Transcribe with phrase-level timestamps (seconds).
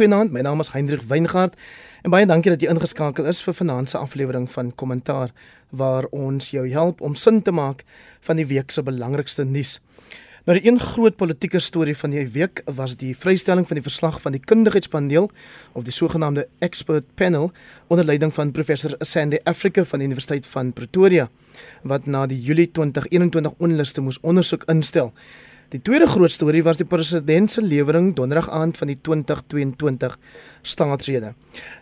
[0.00, 0.32] goeienaand.
[0.32, 1.58] My naam is Hendrik Weingart
[2.00, 5.34] en baie dankie dat jy ingeskakel is vir vanaand se aflewering van Kommentaar
[5.76, 7.82] waar ons jou help om sin te maak
[8.24, 9.74] van die week se belangrikste nuus.
[10.48, 14.16] Nou die een groot politieke storie van die week was die vrystelling van die verslag
[14.24, 15.28] van die kundigheidspaneel
[15.76, 17.50] of die sogenaamde expert panel
[17.92, 21.28] onder leiding van professor Sandy Africa van die Universiteit van Pretoria
[21.84, 25.12] wat na die Julie 2021 onluste moes ondersoek instel.
[25.70, 30.16] Die tweede groot storie was die president se lewering donderdag aand van die 2022
[30.66, 31.30] staatsrede.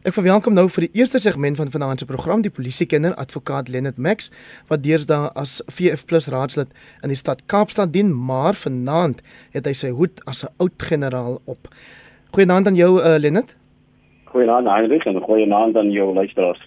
[0.04, 3.96] Ek verwelkom nou vir die eerste segment van vanaand se program die polisiekenner advokaat Leonard
[3.96, 4.28] Max
[4.68, 6.68] wat deesdae as VF+ raadslid
[7.00, 9.24] in die stad Kaapstad dien, maar vanaand
[9.56, 11.72] het hy sy hoed as 'n oud generaal op.
[12.36, 13.56] Goeienaand aan jou uh, Leonard.
[14.24, 16.60] Goeienaand Heinrich en goeienaand aan jou luisteraars.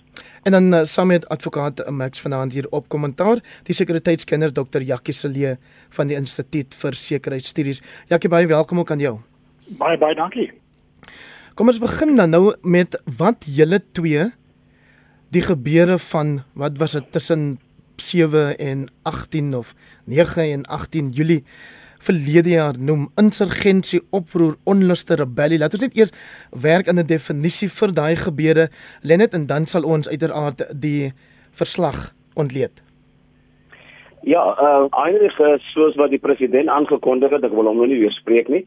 [0.44, 4.82] En dan uh, saam met advokaat Max vanaand hier op kommentaar, die sekuriteitskenner Dr.
[4.82, 5.58] Jakkie Celee
[5.94, 7.84] van die Instituut vir Sekuriteitsstudies.
[8.10, 9.20] Jakkie, baie welkom ook aan jou.
[9.78, 10.50] Baie baie dankie.
[11.54, 14.32] Kom ons begin dan nou met wat julle twee
[15.32, 17.60] die gebeure van wat was dit tussen
[18.02, 19.76] 7 en 18 of
[20.10, 21.44] 9 en 18 Julie
[22.02, 25.60] verlede jaar noem insurgensie, oproer, onluste, rebellie.
[25.62, 26.14] Laat ons net eers
[26.52, 28.70] werk aan 'n definisie vir daai gebeure,
[29.02, 31.12] Lennet, en dan sal ons uiteraard die
[31.52, 32.84] verslag ontleed.
[34.22, 38.02] Ja, uh eintlik uh, soos wat die president aangekondig het, ek wil hom nou nie
[38.04, 38.66] weer spreek nie.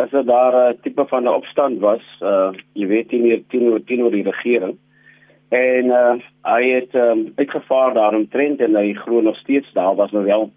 [0.00, 3.84] As dit daar 'n uh, tipe van 'n opstand was, uh jy weet nie teen
[3.84, 4.78] teen die regering.
[5.48, 10.24] En uh hy het um, uitgevaar daaromtrent en hy glo nog steeds daar was nou
[10.24, 10.50] wel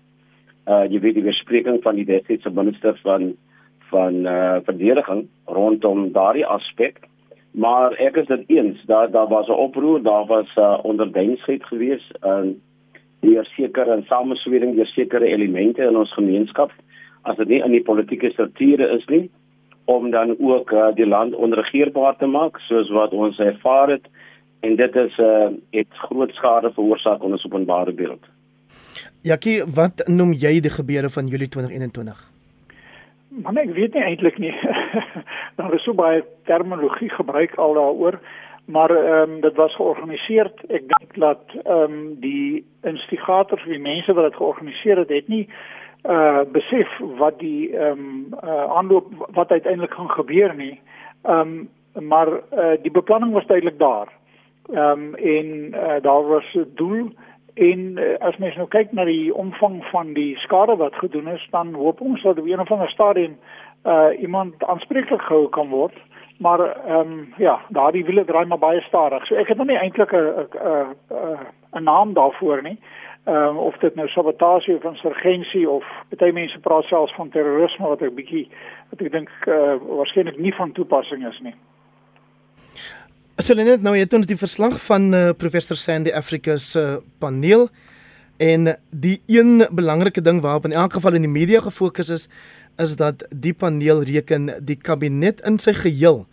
[0.67, 3.35] uh jy weet die bespreking van die destydse minister van
[3.89, 6.99] van uh verdediging rondom daardie aspek.
[7.51, 11.63] Maar ek is dit eens dat daar was 'n oproer, daar was 'n uh, onderdanigheid
[11.63, 12.61] geweest en
[13.19, 16.71] deur sekere en sameswering deur sekere elemente in ons gemeenskap
[17.21, 19.29] as dit nie in die politieke strukture is nie
[19.85, 24.07] om dan ook uh, die land onregeerbaar te maak soos wat ons ervaar het
[24.67, 28.23] en dit is 'n uh, het groot skade veroorsaak in ons openbare beeld.
[29.21, 32.25] Jackie, wat noem jy die gebeure van Julie 2021?
[33.43, 34.53] Man ek weet nie eintlik nie.
[35.59, 38.19] Daar is so baie terminologie gebruik al daaroor,
[38.65, 40.51] maar ehm um, dit was georganiseer.
[40.67, 45.47] Ek dink dat ehm um, die instigators, die mense wat dit georganiseer het, het nie
[46.07, 50.79] uh besef wat die ehm um, uh aanloop wat uiteindelik gaan gebeur nie.
[51.23, 54.07] Ehm um, maar uh die beplanning was duidelik daar.
[54.73, 57.11] Ehm um, en uh, daar was 'n doel
[57.57, 61.47] En uh, as mens nou kyk na die omvang van die skade wat gedoen is,
[61.51, 63.37] dan hoop ons dat op 'n of ander stadium
[63.85, 65.93] uh iemand aanspreeklik gehou kan word.
[66.37, 69.25] Maar ehm um, ja, daardie wiele draai maar baie stadig.
[69.25, 70.47] So ek het nog nie eintlik 'n
[71.09, 72.77] 'n 'n naam daarvoor nie.
[73.23, 75.85] Ehm um, of dit nou sabotasie of insurgensie of
[76.17, 78.47] baie mense praat selfs van terrorisme wat ek bietjie
[78.89, 81.55] wat ek dink uh waarskynlik nie van toepassing is nie.
[83.37, 87.67] So net nou het ons die verslag van uh, professor Sandy Africa se uh, paneel
[88.41, 92.25] en die een belangrike ding waarop in elk geval in die media gefokus is
[92.81, 96.23] is dat die paneel reken die kabinet in sy geheel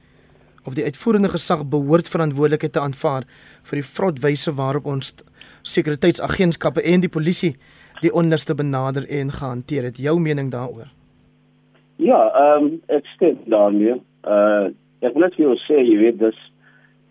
[0.65, 3.29] of die uitvoerende gesag behoort verantwoordelikheid te aanvaar
[3.69, 5.13] vir die vrotwyse waarop ons
[5.61, 7.53] sekuriteitsagentskappe en die polisie
[8.01, 10.01] die onderste benader en gehanteer het.
[10.01, 10.89] Jou mening daaroor?
[12.01, 14.01] Ja, ehm um, ek stem daarmee.
[14.25, 14.73] Uh
[15.05, 16.39] ek wil net vir jou sê, jy weet, dis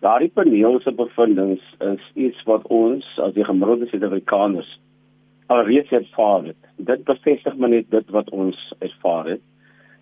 [0.03, 4.72] Daardie paneel se bevindinge is iets wat ons as die gemiddelde Suid-Afrikaners
[5.53, 6.59] alreeds ervaar het.
[6.75, 9.41] Dit bevestig maar net dit wat ons ervaar het.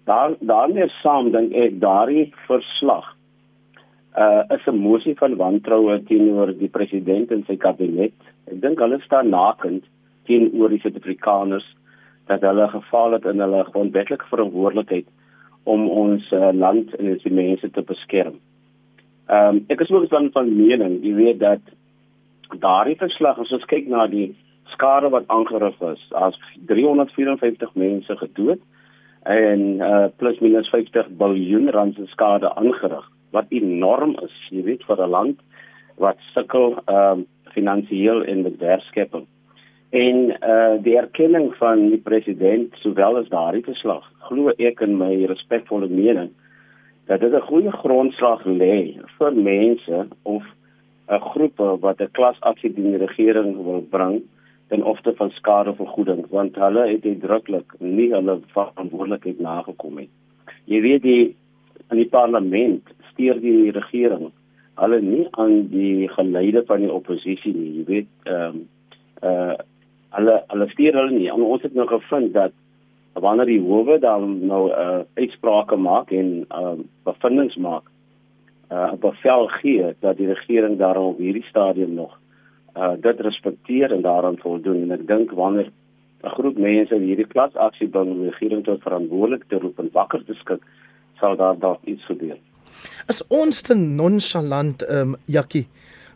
[0.09, 3.13] Daar daarmee saam dink ek daardie verslag
[4.17, 8.17] uh is 'n mosie van wantroue teenoor die president en sy kabinet.
[8.51, 9.85] Ek dink hulle staan nakend
[10.25, 11.67] teenoor die Suid-Afrikaners
[12.25, 15.05] dat hulle gefaal het in hulle grondwetlike verantwoordelikheid
[15.63, 18.41] om ons uh, land en ons mense te beskerm.
[19.31, 21.61] Ehm um, ek is ook van van mening, jy weet dat
[22.59, 24.33] daardie verslag as ons kyk na die
[24.73, 26.35] skade wat aangerig is, as
[26.67, 28.59] 354 mense gedood
[29.23, 34.83] en uh, plus minus 50 miljard rand se skade aangerig wat enorm is, jy weet
[34.89, 35.39] vir 'n land
[35.97, 37.25] wat sukkel ehm um,
[37.55, 39.25] finansiëel in die werkskepping.
[39.91, 45.25] En uh, die erkenning van die president sowel as daardie verslag, glo ek in my
[45.25, 46.31] respekvolle mening
[47.11, 48.75] dat dit 'n goeie grondslag lê
[49.17, 50.43] vir mense of
[51.07, 54.21] 'n groepe wat 'n klasaksie teen die regering wil bring
[54.67, 60.09] ten opsigte van skadevergoeding want hulle het uitdruklik nie hulle verantwoordelikheid nagekom nie.
[60.65, 61.35] Jy weet die
[61.89, 64.31] in die parlement stuur die regering
[64.75, 67.71] hulle nie aan die geleide van die oppositie nie.
[67.77, 68.67] Jy weet ehm um,
[69.23, 69.55] uh
[70.15, 71.29] hulle hulle stuur hulle nie.
[71.31, 72.51] En ons het nou gevind dat
[73.13, 77.83] wanneer die howe dan nou uh, uitsprake maak en uh, bevindinge maak
[78.71, 82.17] uh, 'n bevel gee dat die regering daarom op hierdie stadium nog
[82.77, 85.71] uh, dit respekteer en daaraan voldoen en ek dink wanneer
[86.23, 89.89] 'n groep mense hierdie klas aksie bring om die regering tot verantwoordelik te roep en
[89.93, 90.61] wakker te skik
[91.19, 92.37] sal daar dalk iets gebeur.
[93.07, 95.67] Is ons te nonchalant ehm um, Jakkie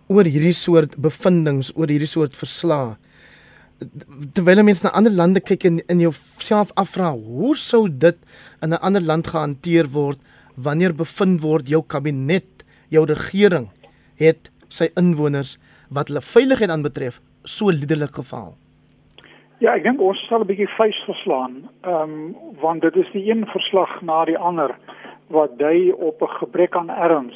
[0.08, 2.96] oor hierdie soort bevindinge, oor hierdie soort verslae?
[4.34, 8.18] Terwyl mense na ander lande kyk en in jouself afvra hoe sou dit
[8.64, 10.20] in 'n ander land gehanteer word
[10.56, 13.68] wanneer bevind word jou kabinet jou regering
[14.20, 15.58] het sy inwoners
[15.90, 18.56] wat hulle veiligheid aanbetref so liderlik gefaal?
[19.60, 23.30] Ja ek dink ons sal 'n bietjie vuis verslaan ehm um, want dit is die
[23.30, 24.72] een verslag na die ander
[25.28, 27.36] wat dui op 'n gebrek aan erns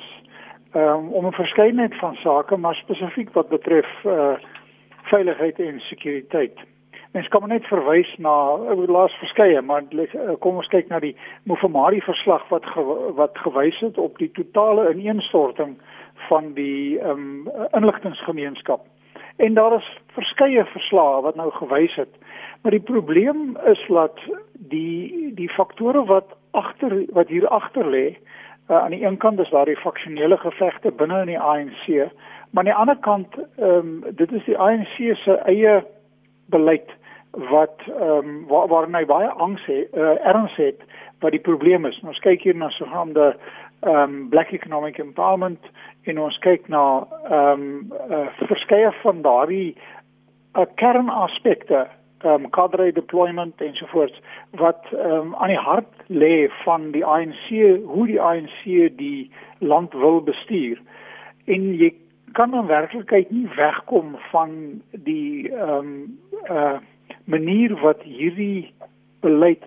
[0.76, 4.36] um, om 'n verskeidenheid van sake maar spesifiek wat betref uh,
[5.10, 6.60] veiligheid en sekuriteit.
[7.12, 8.34] Mens kan net verwys na
[8.86, 11.16] laas verskeie, maar eh, kom ons kyk na die
[11.50, 12.84] Mofamari verslag wat ge,
[13.18, 15.78] wat gewys het op die totale ineenstorting
[16.28, 18.86] van die ehm um, inligtinggemeenskap.
[19.40, 22.14] En daar is verskeie verslae wat nou gewys het.
[22.62, 24.20] Maar die probleem is dat
[24.54, 28.18] die die faktore wat agter wat hier agter lê,
[28.70, 32.12] uh, aan die een kant is daar die faksionele gevegte binne in die ANC,
[32.50, 35.84] Maar aan die ander kant, ehm um, dit is die ANC se eie
[36.46, 36.90] beleid
[37.32, 40.82] wat ehm um, waar waar hy baie angs het, uh, erns het
[41.20, 42.00] wat die probleem is.
[42.04, 43.36] Ons kyk hier na sogenaamde
[43.80, 45.70] ehm um, black economic empowerment
[46.04, 49.78] en ons kyk na ehm um, uh, verskeie van daardie
[50.58, 51.88] uh, kernaspekte
[52.24, 54.22] ehm um, cadre deployment en so voort
[54.52, 57.48] wat ehm um, aan die hart lê van die ANC
[57.86, 58.64] hoe die ANC
[58.98, 60.82] die land wil bestuur.
[61.46, 61.94] En jy
[62.32, 66.78] kan in werklikheid nie wegkom van die ehm um, uh
[67.26, 68.74] manier wat hierdie
[69.20, 69.66] beleid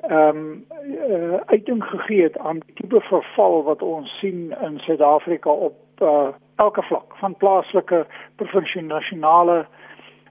[0.00, 0.64] ehm um,
[1.10, 6.28] uh, uiting gegee het aan die tipe verval wat ons sien in Suid-Afrika op uh
[6.56, 8.06] elke vlak van plaaslike,
[8.36, 9.66] provinsiale, nasionale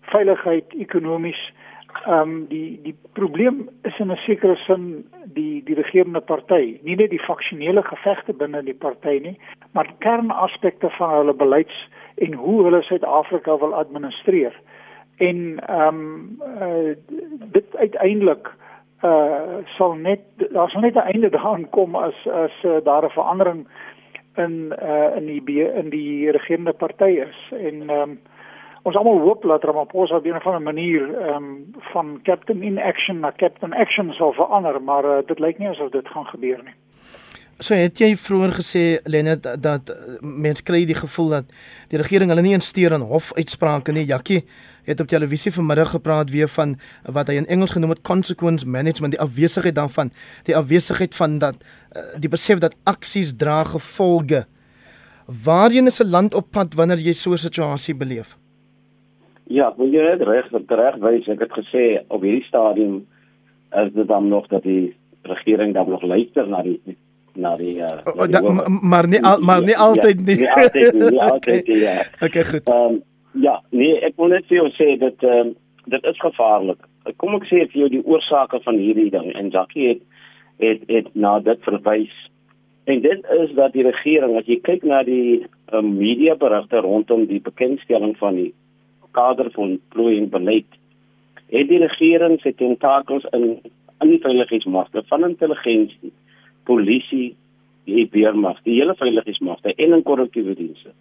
[0.02, 1.54] veiligheid, ekonomies
[2.06, 6.96] ehm um, die die probleem is in 'n sekere sin die die regerende party, nie
[6.96, 9.38] net die faksionele gevegte binne die party nie,
[9.72, 14.54] maar kernaspekte van hulle beleids en hoe hulle Suid-Afrika wil administreer.
[15.18, 16.96] En ehm um, uh,
[17.52, 18.52] dit uiteindelik
[19.04, 23.10] uh sal net daar sal net 'n einde daaraan kom as as uh, daar 'n
[23.10, 23.68] verandering
[24.36, 28.20] in uh in die in die regerende party is en ehm um,
[28.84, 32.80] ons almal hoop dat Ramaphosa op 'n of ander manier ehm um, van captain in
[32.80, 36.64] action na captain action sal verander, maar uh, dit lyk nie asof dit gaan gebeur
[36.64, 36.74] nie.
[37.60, 41.46] So het jy vroeër gesê Lenet dat, dat uh, mense kry die gevoel dat
[41.88, 44.06] die regering hulle nie insteur aan hofuitsprake nie.
[44.06, 44.44] Jakkie
[44.84, 46.76] het op televisie vanmiddag gepraat weer van
[47.06, 50.12] wat hy in Engels genoem het consequence management, die afwesigheid daarvan,
[50.44, 51.56] die afwesigheid van dat
[51.96, 54.46] uh, die besef dat aksies dra gevolge.
[55.26, 58.43] Waarheen is 'n land op pad wanneer jy so 'n situasie beleef?
[59.52, 63.02] Ja, wil jy reg reg wys ek het gesê op hierdie stadium
[63.74, 66.80] is dit dan nog dat die regering dan nog luister na die
[67.34, 70.38] na die uh, na die da, maar nie al, maar nie altyd nie.
[70.40, 71.80] Ja, nie altyd nie, nie altyd nie.
[71.88, 71.96] Ja.
[72.20, 72.68] Okay, goed.
[72.70, 73.02] Ehm um,
[73.42, 75.56] ja, nee, ek wil net vir jou sê dat ehm um,
[75.86, 76.84] dit is gevaarlik.
[77.18, 80.04] Kom ek sê vir jou die oorsake van hierdie ding en Jackie het
[80.64, 82.14] het het na dit verwys.
[82.84, 87.26] En dit is dat die regering as jy kyk na die um, media berigte rondom
[87.28, 88.52] die bekendstelling van die
[89.16, 90.70] kader van plooiing beleid
[91.54, 93.62] het die regering se tentakels in
[94.04, 96.12] in die veiligheidsmagte van intelligensie,
[96.68, 97.36] polisie,
[97.88, 100.92] die weermag, die hele veiligheidsmagte en in korrektiewe dienste.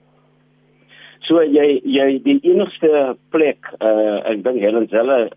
[1.26, 5.33] So jy jy die enigste plek uh ek dink Helen Zelle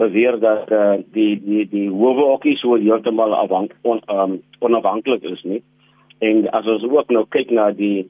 [0.00, 5.62] beweer dat uh, die die die hoofokkie so heeltemal afhang on, um, onafhanklik is nie.
[6.20, 8.08] En as ons ook nou kyk na die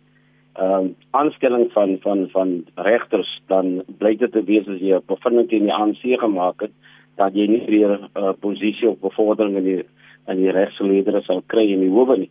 [0.52, 5.06] ehm um, aanstelling van van van regters dan blyk dit te wees as jy 'n
[5.06, 6.72] bevinding in die ANC gemaak het
[7.16, 9.84] dat jy nie weer 'n uh, posisie of bevordering in die
[10.26, 12.30] in die regsleerders sal kry in die howe nie.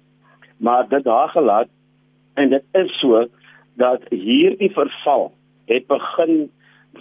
[0.57, 1.67] Maar dit daar gelaat
[2.33, 3.27] en dit is so
[3.73, 5.31] dat hierdie verval
[5.65, 6.49] het begin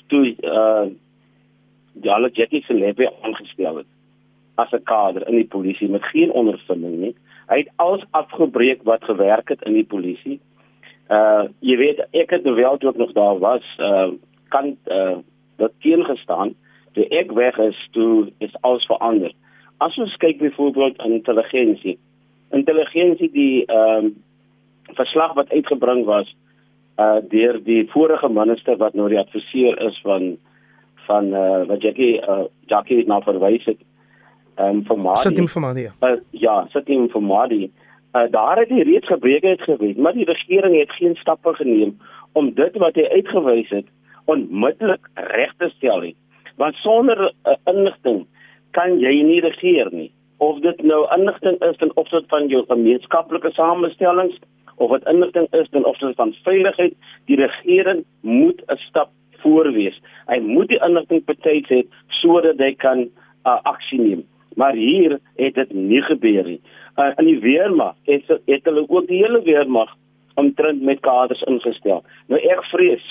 [0.07, 0.89] toe uh
[1.93, 3.87] die alle Jackie se lewe aangestel het
[4.55, 7.15] as 'n kader in die polisie met geen ondervinding nie.
[7.49, 10.41] Hy het alles afgebreek wat gewerk het in die polisie
[11.11, 14.11] uh jy weet ek het wel toe ek nog daar was uh
[14.49, 15.19] kan uh
[15.57, 16.55] dat teengestaan
[16.93, 19.33] toe ek weg is toe is alles verander.
[19.79, 21.99] As ons kyk byvoorbeeld aan intelligensie
[22.51, 24.15] intelligensie die ehm um,
[24.99, 26.37] verslag wat uitgebring was
[26.99, 30.37] uh deur die vorige minister wat nou die adviseur is van
[31.07, 33.79] van uh wat Jackie uh Jackie nou verwys het
[34.55, 37.71] ehm um, vir Madi Sitim vir Madi uh, ja Sitim vir Madi
[38.13, 41.99] Uh, daar het die reeds gebreke het gewees, maar die regering het geen stappe geneem
[42.33, 43.87] om dit wat hy uitgewys het
[44.25, 46.17] onmiddellik reg te stel nie.
[46.57, 48.25] Want sonder uh, inligting
[48.71, 50.11] kan jy nie regeer nie.
[50.43, 54.43] Of dit nou inligting is ten opsigte van jou gemeenskaplike samestellings
[54.77, 56.99] of wat inligting is ten opsigte van veiligheid,
[57.31, 59.15] die regering moet 'n stap
[59.45, 60.03] voorwees.
[60.27, 63.07] Hy moet die inligting betyds hê sodat hy kan
[63.47, 64.27] uh, aksie neem.
[64.55, 66.61] Maar hier het dit nie gebeur nie
[66.97, 69.95] uh, in die weermag het het hulle ook die hele weermag
[70.35, 72.05] omtrent met kaders ingestel.
[72.27, 73.05] Nou ek vrees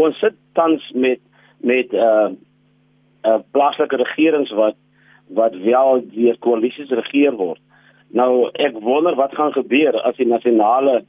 [0.00, 1.20] ons sit tans met
[1.62, 2.30] met uh
[3.22, 4.78] uh plaaslike regerings wat
[5.32, 7.60] wat wel deur koalisies regeer word.
[8.12, 11.02] Nou ek wonder wat gaan gebeur as die nasionale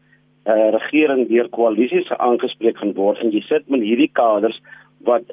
[0.46, 4.60] uh regering deur koalisies aangespreek gaan word en jy sit met hierdie kaders
[5.08, 5.32] wat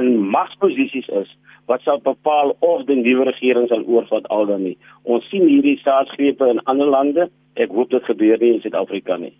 [0.00, 1.34] in magsposisies is
[1.68, 4.78] wat sal bepaal of die nuwe regering sal oorvat al dan nie.
[5.04, 7.28] Ons sien hierdie staatsgrepe in ander lande.
[7.60, 9.34] Ek hoop dit gebeur nie in Suid-Afrika nie.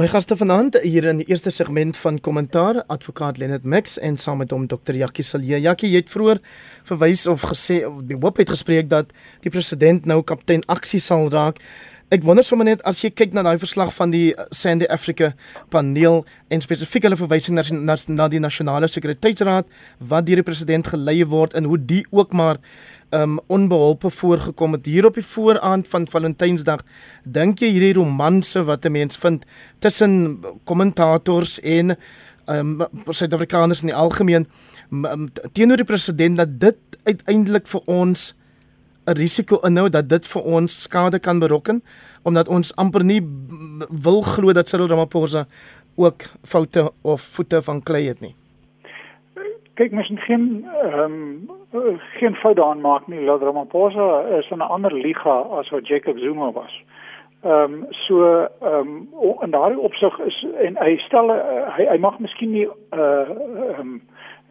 [0.00, 4.38] My gaste vanaand hier in die eerste segment van kommentaar, advokaat Lenet Max en saam
[4.40, 4.96] met hom Dr.
[4.96, 5.58] Jakkie Silje.
[5.60, 6.40] Jakkie, jy het vroeër
[6.88, 9.12] verwys of gesê of die hoop het gespreek dat
[9.44, 11.60] die president nou kaptein aksie sal raak.
[12.12, 15.30] Ek wonder sommer net as jy kyk na daai verslag van die uh, Sandy Africa
[15.72, 16.18] paneel
[16.52, 19.70] en spesifiek hulle verwysing na, na na die nasionale sekuriteitsraad
[20.10, 22.60] wat deur die president gelei word en hoe die ook maar
[23.16, 24.90] um onbeholpe voorgekom het.
[24.92, 26.84] Hier op die vooraand van Valentynsdag
[27.24, 29.48] dink jy hierdie romanse wat 'n mens vind
[29.80, 31.96] tussen kommentators en
[32.46, 34.46] um Suid-Afrikaners in die algemeen
[34.90, 38.34] um, teenoor die president dat dit uiteindelik vir ons
[39.06, 41.82] 'n risiko inhou dat dit vir ons skade kan berokken
[42.22, 43.20] omdat ons amper nie
[43.90, 45.44] wil glo dat Cyril Ramaphosa
[45.96, 48.34] ook foute of voete van klei het nie.
[49.74, 51.50] Kyk, mens moet geen ehm um,
[52.20, 53.18] geen fout daarin maak nie.
[53.18, 56.82] Cyril Ramaphosa is in 'n ander liga as wat Jacob Zuma was.
[57.42, 61.98] Ehm um, so ehm um, in daardie opsig is en hy stel uh, hy hy
[61.98, 64.02] mag miskien nie uh ehm um,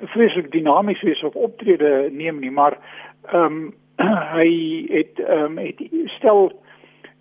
[0.02, 2.78] vreeslik dinamies wees of optrede neem nie, maar
[3.32, 3.74] ehm um,
[4.36, 4.50] hy
[4.90, 5.82] het ehm um, het
[6.18, 6.52] stel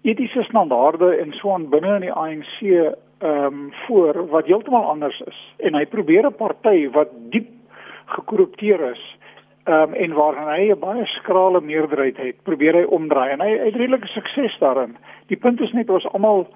[0.03, 5.21] etiese standaarde en so aan binne in die ANC ehm um, voor wat heeltemal anders
[5.27, 5.41] is.
[5.59, 7.49] En hy probeer 'n party wat diep
[8.05, 9.17] gekorrupteer is
[9.65, 13.31] ehm um, en waarin hy 'n baie skrale meerderheid het probeer hy omdraai.
[13.31, 14.97] En hy het redelike sukses daarin.
[15.27, 16.49] Die punt is net ons almal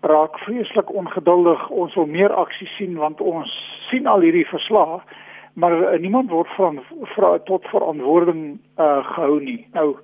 [0.00, 1.68] raak vreeslik ongeduldig.
[1.68, 3.50] Ons wil meer aksie sien want ons
[3.90, 5.00] sien al hierdie verslae
[5.58, 6.80] maar uh, niemand word van
[7.14, 9.66] vra tot verantwoording uh, gehou nie.
[9.72, 9.96] Nou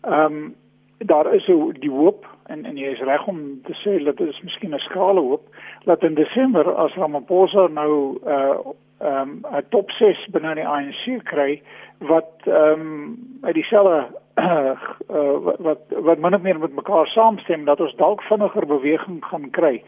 [0.00, 0.54] ehm um,
[0.98, 4.28] daar is so die hoop en en jy is reg om te sê dat dit
[4.28, 5.44] is miskien 'n skrale hoop
[5.84, 8.58] dat in Desember as Ramaphosa nou uh
[8.98, 11.62] ehm um, 'n top 6 binne die ANC kry
[11.98, 14.06] wat ehm um, uit dieselfde
[14.38, 14.74] uh,
[15.16, 19.50] uh, wat wat min of meer met mekaar saamstem dat ons dalk vinniger beweging gaan
[19.50, 19.82] kry.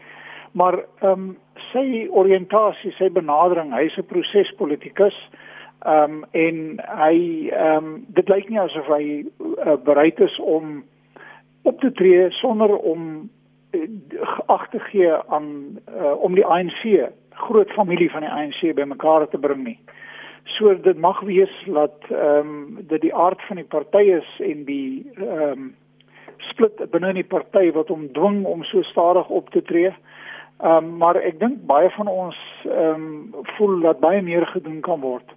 [0.51, 1.37] Maar ehm um,
[1.71, 5.15] sy oriëntasie, sy benadering, hy's 'n prosespolitikus.
[5.85, 6.57] Ehm um, en
[6.99, 9.25] hy ehm um, dit lyk nie asof hy
[9.65, 10.83] uh, bereid is om
[11.63, 13.29] op te tree sonder om
[13.71, 13.87] uh,
[14.45, 19.37] ag te gee aan uh, om die ANC, groot familie van die ANC bymekaar te
[19.37, 19.79] bring nie.
[20.57, 24.65] So dit mag wees dat ehm um, dat die aard van die party is en
[24.65, 25.75] die ehm um,
[26.41, 29.87] split binne die party wat hom dwing om so stadig op te tree.
[29.87, 30.10] Ehm
[30.63, 32.37] um, maar ek dink baie van ons
[32.69, 35.35] ehm um, voel dat baie meer gedoen kan word.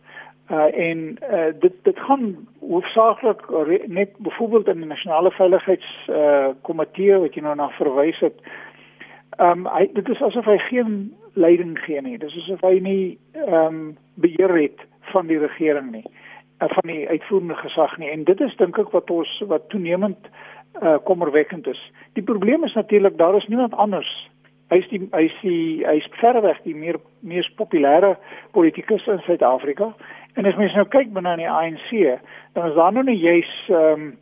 [0.51, 3.41] Uh en uh dit dit gaan hoofsaaklik
[3.87, 8.41] net byvoorbeeld in die nasionale veiligheids uh komitee wat jy nou na verwys het.
[9.39, 12.19] Ehm um, hy dit is asof hy geen leiding gee nie.
[12.19, 16.05] Dis asof hy nie ehm um, beheer het van die regering nie
[16.61, 20.29] uh, van die uitvoerende gesag nie en dit is dink ek wat ons wat toenemend
[20.83, 21.81] uh kommerwekkend is.
[22.19, 24.11] Die probleem is natuurlik daar is niemand anders
[24.75, 28.15] hy's die hy's die hy's verreweg die meer mees populêre
[28.57, 29.93] politikus in Suid-Afrika.
[30.35, 31.91] En as mens nou kyk binne in die ANC,
[32.57, 34.13] dan is daar nou nie juis ehm um,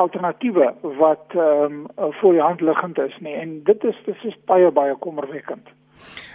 [0.00, 3.34] alternatiewe wat ehm um, voor die hand liggend is nie.
[3.36, 5.68] En dit is dit is baie baie kommerwekkend.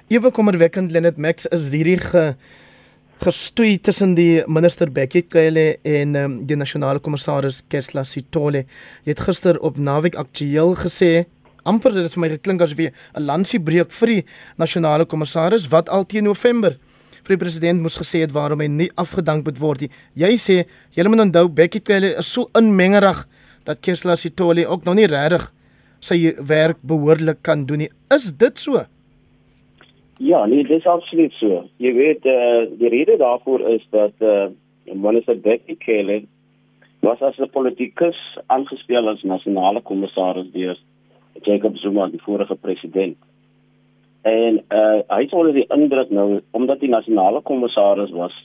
[0.07, 2.33] Ewe kommerwekkend Lenet Max is hierdie ge
[3.17, 8.67] gestoei tussen die minister Bekkie Cele en um, die nasionale kommissaris Kersla Sitole.
[9.07, 11.25] Jy het gister op Naweek Aktueel gesê
[11.67, 14.23] amper dit vir my geklink asof jy 'n lansie breek vir die
[14.57, 16.77] nasionale kommissaris wat al teen November
[17.27, 19.91] vir die president moes gesê het waarom hy nie afgedank moet word nie.
[20.15, 23.25] Jy sê jy moet onthou Bekkie Cele is so inmengerig
[23.65, 25.51] dat Kesla Sitoli ook nog nie regtig
[25.99, 27.89] sy werk behoorlik kan doen nie.
[28.13, 28.85] Is dit so?
[30.19, 31.65] Ja, nee, dit is absoluut so.
[31.77, 34.49] Jy weet eh uh, die rede daarvoor is dat eh
[34.87, 36.23] uh, minister Bekkie Cele
[37.01, 40.77] was as 'n politikus aangespeel as nasionale kommissaris deur
[41.41, 43.17] Jacob Zuma, die vorige president.
[44.21, 48.35] En uh hy het onder die indruk nou omdat hy nasionale kommissaris was,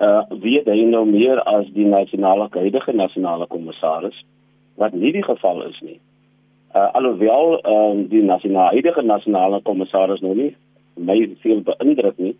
[0.00, 4.24] uh weet hy nou meer as die nasionale huidige nasionale kommissaris
[4.80, 5.98] wat nie die geval is nie.
[6.74, 10.54] Uh alhoewel uh die nasionale huidige nasionale kommissaris nou nie
[10.96, 12.34] my veel beïndruk nie,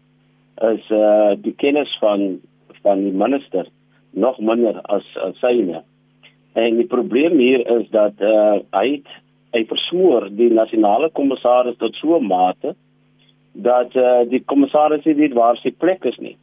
[0.72, 2.40] is uh die kennis van
[2.82, 3.68] van die minister
[4.10, 5.82] nog minder as, as syne.
[6.52, 9.12] En die probleem hier is dat uh hy het
[9.52, 12.74] hy versmoor die nasionale kommissaris tot so 'n mate
[13.52, 16.36] dat uh die kommissaris nie weet waar sy plek is nie.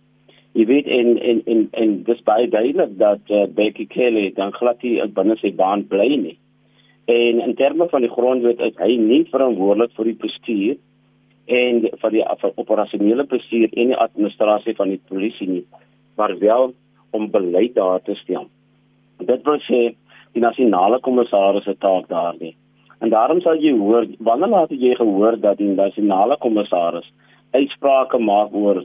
[0.53, 4.81] Jy weet en en en en dis baie duidelik dat uh, Becky Kelly dan glad
[4.83, 6.37] nie binne sy baan bly nie.
[7.05, 10.77] En in terme van die grondwet is hy nie verantwoordelik vir die bestuur
[11.49, 15.65] en vir die vir operasionele bestuur en die administrasie van die polisie nie,
[16.17, 16.73] maar wel
[17.11, 18.45] om beleid daar te stel.
[19.17, 19.81] Dit wil sê
[20.33, 22.53] die nasionale kommissaris se taak daar nie.
[22.99, 27.07] En daarom sal jy hoor wanneer laat jy gehoor dat die nasionale kommissaris
[27.55, 28.83] uitsprake maak oor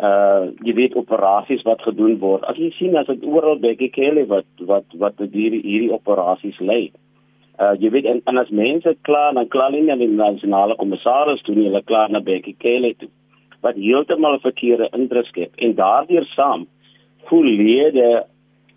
[0.00, 2.44] uh jy weet operasies wat gedoen word.
[2.48, 6.92] As jy sien as dit oral Becky Kelly wat wat wat hierdie hierdie operasies lei.
[7.60, 11.42] Uh jy weet en, en as mense kla dan kla nie net die nasionale kommissaris
[11.44, 13.10] toe nie, hulle kla na Becky Kelly toe
[13.60, 16.66] wat heeltemal 'n verkeerde indruk skep en daardeur saam
[17.28, 18.24] voel lede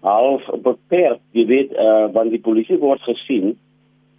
[0.03, 3.55] half beperk, jy weet, uh, want die polisie word gesien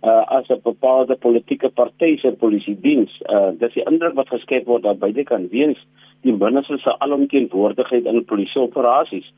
[0.04, 3.20] uh, as 'n bepaalde politieke party se polisiediens.
[3.26, 5.78] Uh, dit is die indruk wat geskep word dat beide kan weens
[6.20, 9.32] die minister se alomteenwoordigheid in polisieoperasies.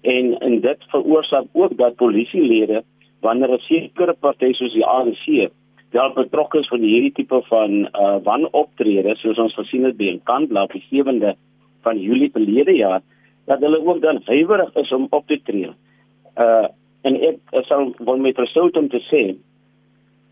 [0.00, 2.82] En en dit veroorsaak ook dat polisielede
[3.20, 5.50] wanneer 'n sekere party soos die ANC
[5.90, 10.22] wel betrokke is van hierdie tipe van uh wanoptrede soos ons gesien het by in
[10.22, 11.34] Kandla op die 7de
[11.82, 13.00] van Julie verlede jaar
[13.46, 15.70] dat hulle ook dan huiwerig is om op te tree.
[16.36, 16.66] Uh
[17.06, 19.36] en ek sal wil met versout om te sê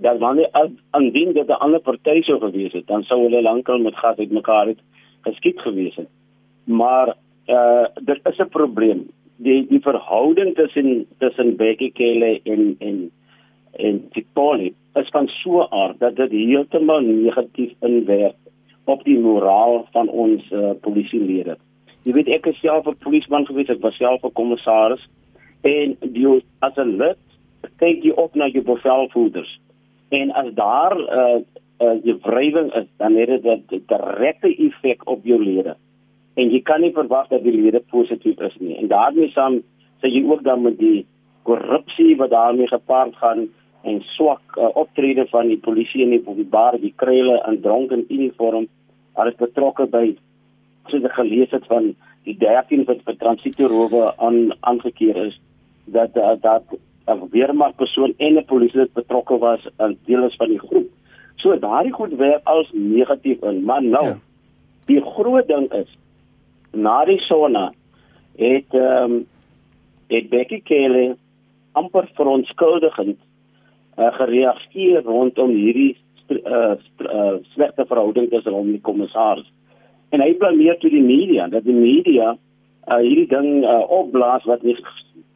[0.04, 0.50] dat wanneer
[0.90, 4.30] aandien dit 'n ander party sou gewees het, dan sou hulle lankal met gas uit
[4.30, 4.80] mekaar het
[5.20, 6.08] geskiet gewees het.
[6.64, 9.08] Maar uh dit is 'n probleem.
[9.36, 13.10] Die die verhouding tussen tussen Becky Kelly en en
[13.72, 18.36] en Tipoli is van so aard dat dit heeltemal negatief inwerk
[18.84, 21.56] op die moraal van ons uh, polisielede.
[22.02, 25.08] Jy weet ek is self 'n polisieman gewees, ek was self 'n kommissaris
[25.62, 27.18] en die as 'n lid
[27.76, 29.60] kyk jy op na jou bevelvoerders.
[30.14, 31.44] En as daar 'n
[31.82, 35.76] uh, uh, wrywing is, dan het dit 'n direkte effek op jou lede.
[36.34, 38.76] En jy kan nie verwag dat die lede positief is nie.
[38.76, 39.62] En daarmee saam
[40.00, 41.06] sê jy ook dan met die
[41.42, 43.48] korrupsie wat daarmee gepaard gaan
[43.82, 48.66] en swak uh, optrede van die polisie en die openbare die kruile in dronken uniform.
[49.14, 50.16] Hulle is betrokke by
[50.86, 55.40] soos ek gelees het van die 13 wat vir transitorowe aan aangekeer is
[55.84, 56.62] dat uh, dat
[57.06, 60.88] 'n weermag persoon en 'n polisie betrokke was in deel is van die groep.
[61.36, 64.18] So daardie goed werk als negatief in, maar nou ja.
[64.86, 65.90] die groot ding is
[66.70, 67.72] na die sona
[68.36, 69.26] het ehm um,
[70.06, 71.14] het Becky Kelly
[71.72, 73.18] amper verontskuldigend
[73.98, 75.96] uh, gereageer rondom hierdie
[76.28, 79.52] uh, uh, slegte verhouding tussen hom en die kommissaris
[80.10, 84.62] en hy blameer toe die media dat die media uh, hierdie ding uh, opblaas wat
[84.62, 84.76] nie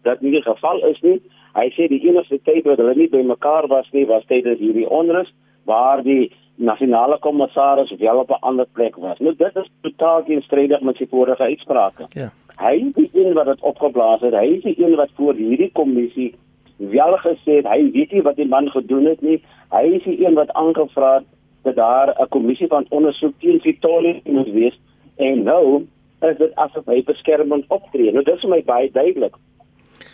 [0.06, 1.18] dat nie die geval is nie.
[1.54, 4.88] Hy sê die enigste tyd wat hulle nie by mekaar was nie was tydens hierdie
[4.88, 5.32] onrus
[5.64, 9.18] waar die nasionale kommissaris wel op 'n ander plek was.
[9.18, 12.04] Nou dit is totaal teenstrydig met sy vorige uitsprake.
[12.08, 12.30] Ja.
[12.58, 14.34] Hy is die een wat dit opgeblaas het.
[14.34, 16.34] Hy is die een wat voor hierdie kommissie
[16.76, 19.42] wel gesê het hy weet nie wat die man gedoen het nie.
[19.70, 21.24] Hy is die een wat aangevra het
[21.62, 24.80] dat daar 'n kommissie van ondersoek teen Victoria moet wees
[25.16, 25.86] en nou
[26.20, 28.12] is dit asof hy beskermend optree.
[28.12, 29.36] Nou dis vir my baie duidelik.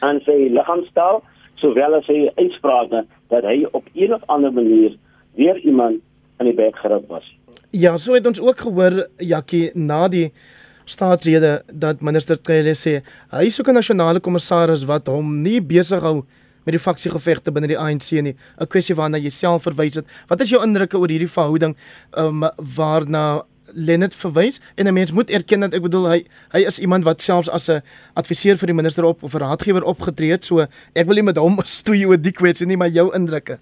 [0.01, 1.23] En sy liggaamstaal
[1.55, 4.97] sowel as sy uitsprake dat hy op een of ander manier
[5.35, 6.01] weer iemand
[6.39, 7.25] aan die bek geruk was.
[7.71, 10.33] Ja, so het ons ook gehoor Jakkie na die
[10.85, 16.25] staatsrede dat minister Cele sê hy soek 'n nasionale kommissaris wat hom nie besig hou
[16.65, 18.37] met die faksiegevegte binne die ANC nie.
[18.61, 20.07] 'n Kwessie waarna jy self verwys het.
[20.29, 21.77] Wat is jou indrukke oor hierdie verhouding
[22.17, 22.45] um,
[22.77, 27.05] waarna Lennet verwys en 'n mens moet erken dat ek bedoel hy hy is iemand
[27.05, 27.83] wat selfs as 'n
[28.15, 30.45] adviseur vir die minister op of 'n raadgewer opgetree het.
[30.45, 30.61] So
[30.95, 33.59] ek wil nie met hom stoei oor die kwessie nie, maar jou indrukke.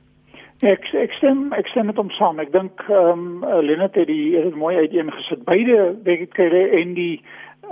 [0.62, 2.38] Ek ek stem ek stem met hom saam.
[2.38, 5.44] Ek dink ehm um, Lennet het die het mooi uiteengesit.
[5.44, 7.22] Beide Bekele en die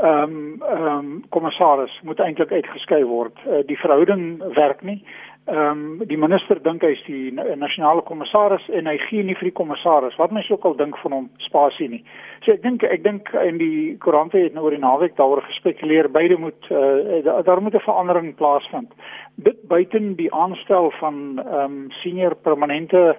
[0.01, 3.37] ehm um, ehm um, kommissaris moet eintlik uitgeskei word.
[3.47, 5.05] Uh, die verhouding werk nie.
[5.51, 9.59] Ehm um, die minister dink hy's die nasionale kommissaris en hy gee nie vir die
[9.61, 12.03] kommissaris wat mens ook al dink van hom spasie nie.
[12.45, 16.11] So ek dink ek dink in die koerante het nou oor die naweek daaroor gespekuleer
[16.15, 18.95] beide moet uh, daar moet 'n verandering plaasvind.
[19.35, 23.17] Dit buiten die aanstel van ehm um, senior permanente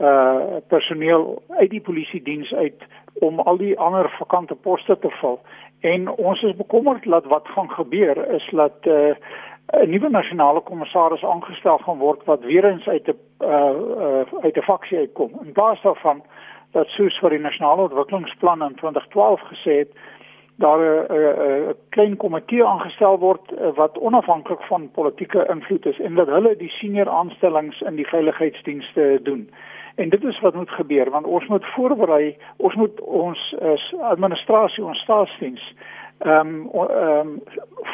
[0.00, 2.84] uh personeel uit die polisie diens uit
[3.20, 5.40] om al die ander vakante poste te vul.
[5.80, 9.14] En ons is bekommerd dat wat gaan gebeur is dat uh
[9.72, 14.56] 'n nuwe nasionale kommissaris aangestel gaan word wat weer eens uit 'n uh, uh, uit
[14.56, 15.30] 'n faksie uitkom.
[15.44, 16.22] In plaas daarvan
[16.72, 19.92] dat soos vir die nasionale ontwikkelingsplan in 2012 gesê het
[20.56, 26.26] daar 'n klein komitee aangestel word uh, wat onafhanklik van politieke invloed is en dat
[26.26, 29.50] hulle die senior aanstellings in die veiligheidsdienste doen.
[29.94, 34.84] En dit is wat moet gebeur want ons moet voorberei, ons moet ons as administrasie
[34.84, 35.74] ons staatsdiens
[36.20, 37.42] ehm um, ehm um,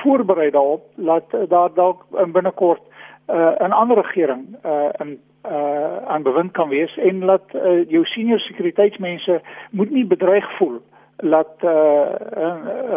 [0.02, 2.82] voorberei daarop dat daar dalk in binnekort
[3.30, 8.04] uh, 'n ander regering uh, in uh, aan bewind kan wees en dat uh, jou
[8.04, 10.80] senior sekuriteitsmense moet nie bedreig voel
[11.16, 11.70] dat uh,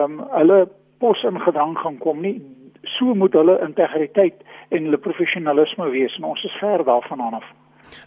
[0.02, 2.42] um, hulle pos in gedrang gaan kom nie
[2.82, 4.36] so moet hulle integriteit
[4.70, 7.46] en hulle professionalisme wees en ons is ver daarvan af.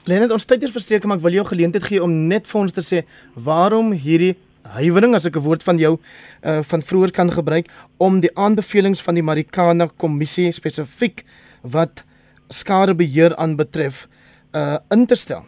[0.04, 2.72] Lenet ons tyd is verstreek maar ek wil jou geleentheid gee om net vir ons
[2.72, 3.02] te sê
[3.34, 5.98] waarom hierdie huiwering as ek 'n woord van jou
[6.46, 7.66] uh van vroeër kan gebruik
[7.98, 11.24] om die aanbevelings van die Marikana kommissie spesifiek
[11.62, 12.04] wat
[12.48, 14.06] skadebeheer aanbetref
[14.54, 15.44] uh in te stel.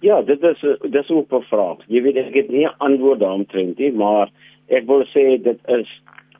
[0.00, 1.78] Ja, dit is dit is ook 'n vraag.
[1.86, 4.30] Jy weet ek het nie 'n antwoord daaromtrent nie, maar
[4.68, 5.88] ek wil sê dit is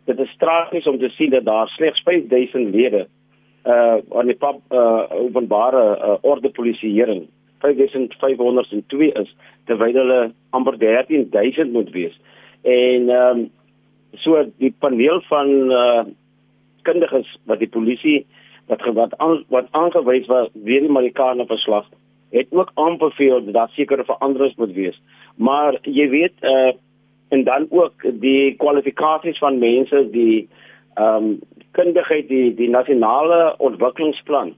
[0.07, 3.07] dit is tragies om te sien dat daar slegs 5000 lede
[3.67, 7.29] uh aan die pap, uh openbare uh, orde polisieering
[7.61, 9.35] 5502 is
[9.69, 10.21] terwyl hulle
[10.57, 12.21] amper 13000 moet wees.
[12.63, 13.49] En ehm um,
[14.19, 16.03] so die paneel van uh
[16.83, 18.27] kundiges wat die polisie
[18.67, 21.87] wat wat aan, wat aangewys was deur die Marikana verslag
[22.31, 25.03] het ook aanbeveel dat daar sekere veranderings moet wees.
[25.37, 26.73] Maar jy weet uh
[27.31, 30.49] en dan ook die kwalifikasies van mense die
[30.95, 31.39] ehm um,
[31.71, 34.55] kundigheid die die nasionale ontwikkelingsplan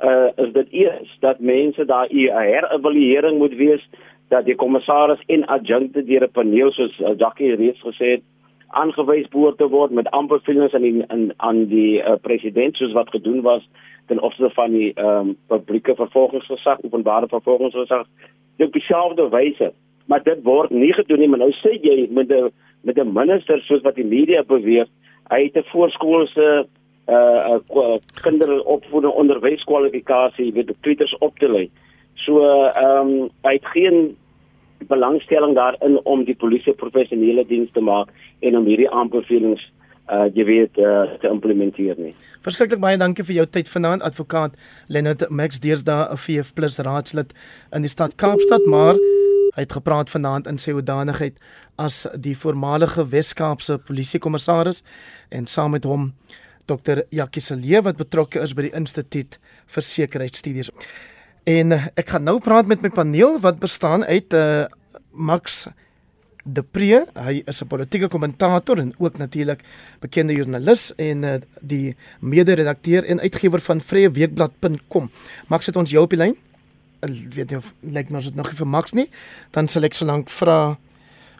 [0.00, 3.88] uh, is dit eers dat mense daar 'n herevaluering moet wees
[4.28, 8.22] dat die kommissaris en adjunkte deur 'n paneel soos uh, Jackie reeds gesê het
[8.68, 13.10] aangewys behoort te word met aanbevelings aan die aan, aan die uh, president soos wat
[13.10, 13.68] gedoen was
[14.06, 18.06] ten opsigte van die ehm um, publieke vervolgingsgesag openbare vervolgingsgesag.
[18.58, 19.72] Op dieselfde wyse
[20.06, 22.50] maar dit word nie gedoen nie maar nou sê jy met 'n
[22.82, 24.86] met 'n minister soos wat die media beweer
[25.30, 26.64] hy het 'n voorskoolse uh,
[27.08, 31.68] uh kinderopvoeding onderwyskwalifikasie weet die tweeters op te lê.
[32.14, 34.16] So ehm um, hy het geen
[34.88, 38.08] belangstelling daarin om die polisie professionele diens te maak
[38.40, 39.62] en om hierdie aanbevelings
[40.10, 42.12] uh jy weet uh, te implementeer nie.
[42.42, 46.52] Verskriklik baie dankie vir jou tyd vanaand advokaat Leonard Max Deersda VF+
[46.86, 47.34] raadslid
[47.72, 48.98] in die stad Kaapstad maar
[49.52, 51.38] hy het gepraat vanaand in sy hoedanigheid
[51.76, 54.82] as die voormalige Wes-Kaapse polisiekommissaris
[55.30, 56.12] en saam met hom
[56.72, 57.04] Dr.
[57.10, 60.72] Jackie Selee wat betrokke is by die Instituut vir Sekuriteitsstudies.
[61.48, 64.64] En uh, ek gaan nou praat met my paneel wat bestaan uit uh
[65.12, 65.66] Max
[66.42, 69.60] De Pre, hy is 'n politieke kommentator en ook natuurlik
[70.00, 75.10] bekende joernalis en uh, die mede-redakteur en uitgewer van vreeweekblad.com.
[75.46, 76.36] Max het ons jou op die lyn.
[77.00, 79.08] Ek weet nie of lyk maar as dit nog nie vir Max nie,
[79.50, 80.78] dan sal ek sōlank vra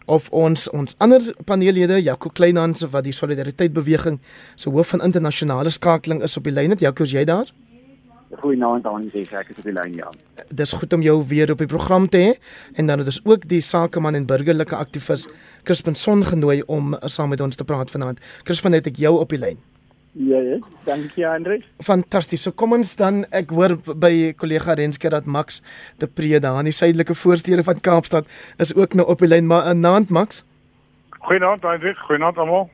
[0.07, 4.21] of ons ons ander paneellede Jaco Kleinhans wat die solidariteit beweging
[4.57, 7.51] se hoof van internasionale skakeling is op die lyn het Jaco is jy daar?
[8.41, 10.09] Goeienaand aan die ek is op die lyn ja.
[10.49, 12.31] Dis goed om jou weer op die program te hê
[12.81, 15.27] en dan het ons ook die sakeman en burgerlike aktivis
[15.69, 18.23] Crispin Son genooi om saam met ons te praat vanaand.
[18.49, 19.61] Crispin het ek jou op die lyn.
[20.13, 20.59] Ja, ja.
[20.85, 21.65] Dankie Andreus.
[21.81, 22.43] Fantasties.
[22.45, 25.63] So kom ons dan ek hoor by kollega Renske dat Max
[25.97, 28.29] te Prede aan die suidelike voorstede van Kaapstad
[28.61, 30.45] is ook nou op die lyn maar 'n naand Max.
[31.19, 32.71] Goeienaand Andreus, goeienaand almal.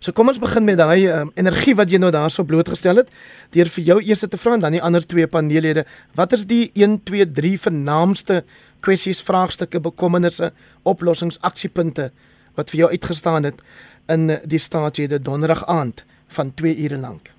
[0.00, 3.08] So kom ons begin met daai um, energie wat jy nou daarso blootgestel het
[3.54, 5.84] deur vir jou eers te vra en dan die ander twee paneellede.
[6.14, 8.44] Wat is die 1 2 3 vernaamste
[8.80, 12.10] kwessies, vraagstukke, bekommernisse, oplossings, aksiepunte
[12.56, 13.62] wat vir jou uitgestaan het
[14.08, 16.04] in die staatslede donderdag aand?
[16.32, 17.30] Van 2 ure lank.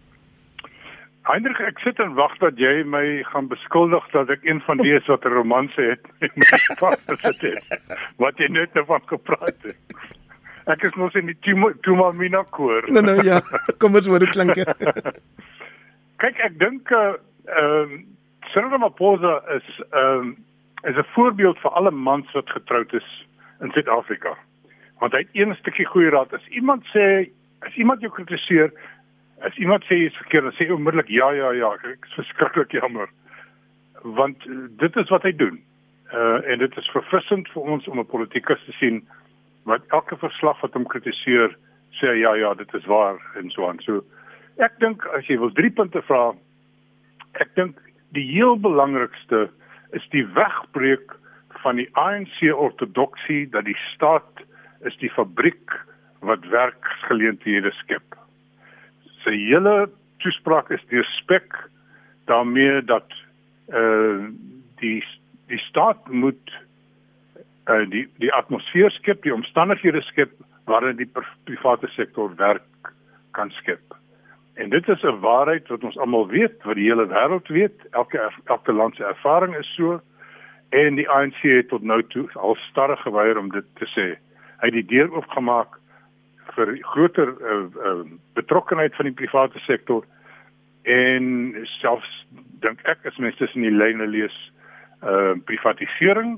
[1.23, 4.91] Heinrich, ek sit en wag dat jy my gaan beskuldig dat ek een van die
[4.91, 7.63] is wat 'n romanse het met my vader sit.
[8.19, 9.79] Wat jy net van gepraat het.
[10.67, 11.37] Ek is mos in die
[11.81, 12.83] Tumal Mina koor.
[12.91, 13.39] Nee nee ja,
[13.79, 14.67] kom ons hoor hoe klink dit.
[16.23, 18.01] Kyk, ek dink uh ehm uh,
[18.51, 20.35] Cyril Ramaphosa is ehm
[20.83, 23.27] uh, is 'n voorbeeld vir alle mans wat getroud is
[23.61, 24.37] in Suid-Afrika.
[24.99, 26.33] Want hy het een stukkie goeie raad.
[26.33, 27.31] As iemand sê
[27.65, 28.71] as iemand jou kritiseer,
[29.43, 32.71] As iemand sê iets verkeerd, dan sê hy onmiddellik ja ja ja, ek is verskriklik
[32.77, 33.09] jammer.
[34.19, 35.59] Want uh, dit is wat hy doen.
[36.13, 39.01] Uh en dit is verfrissend vir ons om 'n politikus te sien
[39.67, 41.55] wat elke verslag wat hom kritiseer
[41.99, 43.79] sê ja ja, dit is waar en so aan.
[43.83, 44.03] So
[44.63, 46.31] ek dink as jy wil drie punte vra,
[47.43, 47.79] ek dink
[48.15, 49.49] die heel belangrikste
[49.91, 51.17] is die wegbreek
[51.63, 54.45] van die ANC ortodoksie dat die staat
[54.87, 55.75] is die fabriek
[56.23, 58.15] wat werksgeleenthede skep.
[59.23, 59.89] Sy hele
[60.23, 61.55] toespraak is deurspek
[62.31, 63.11] daarmee dat
[63.71, 64.29] uh,
[64.81, 65.03] die
[65.51, 66.55] die staat moet
[67.69, 70.31] uh, die die atmosfeer skep, die omstandighede skep
[70.65, 71.09] waarin die
[71.43, 72.93] private sektor werk
[73.35, 73.97] kan skep.
[74.53, 77.77] En dit is 'n waarheid wat ons almal weet, wat die hele wêreld weet.
[77.91, 80.01] Elke elke land se ervaring is so
[80.69, 84.07] en die ANC het tot nou toe al starre geweier om dit te sê.
[84.61, 85.77] Hy het die deur oopgemaak
[86.55, 88.05] vir groter uh, uh,
[88.37, 90.05] betrokkenheid van die private sektor
[90.83, 92.11] en selfs
[92.63, 94.35] dink ek as mense tussen die lyne lees,
[95.03, 96.37] uh privatisering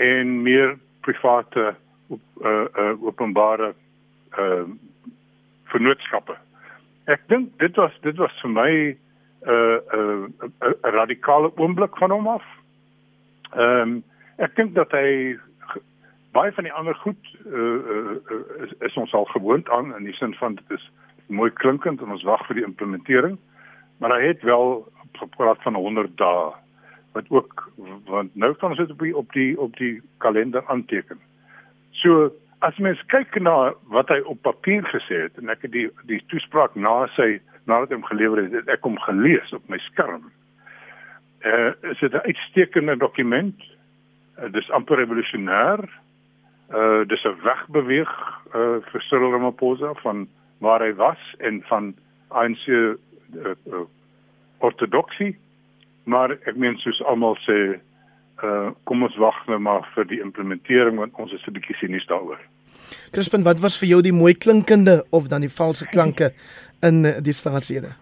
[0.00, 1.74] en meer private
[2.08, 3.74] op uh, uh openbare
[4.38, 4.64] uh
[5.72, 6.38] vennootskappe
[7.12, 8.96] ek dink dit was dit was vir my 'n
[9.48, 12.44] uh, uh, 'n uh, radikale oomblik van hom af.
[13.56, 14.02] Ehm um,
[14.36, 15.38] ek dink dat hy
[16.38, 20.16] baie van die ander goed uh, uh, is, is ons al gewoond aan in die
[20.20, 20.86] sin van dit is
[21.26, 23.36] mooi klinkend en ons wag vir die implementering.
[23.98, 24.86] Maar hy het wel
[25.18, 26.50] gepraat van 100 dae
[27.16, 27.64] wat ook
[28.06, 31.18] want nou kan ons dit op die op die op die kalender aanteken.
[32.02, 35.88] So as mens kyk na wat hy op papier gesê het en ek het die
[36.10, 37.38] die toespraak na sy
[37.70, 40.28] nadat hom gelewer het, het ek hom gelees op my skerm.
[41.42, 43.64] Eh uh, is dit 'n uitstekende dokument.
[44.38, 45.88] Uh, dis amper revolusionêr.
[46.68, 48.10] Uh, dis 'n wegbeweeg
[48.54, 50.28] uh, vir Cyril Ramaphosa van
[50.58, 51.94] waar hy was en van
[52.28, 52.92] ANC uh,
[53.32, 53.86] uh,
[54.58, 55.38] ortodoksie.
[56.04, 57.80] Maar ek meen soos almal sê
[58.44, 62.06] uh kom ons wag nou maar vir die implementering want ons is 'n bietjie sinies
[62.06, 62.38] daaroor.
[63.10, 66.32] Crispin, wat was vir jou die mooi klinkende of dan die valse klanke
[66.82, 67.96] in die staatslede?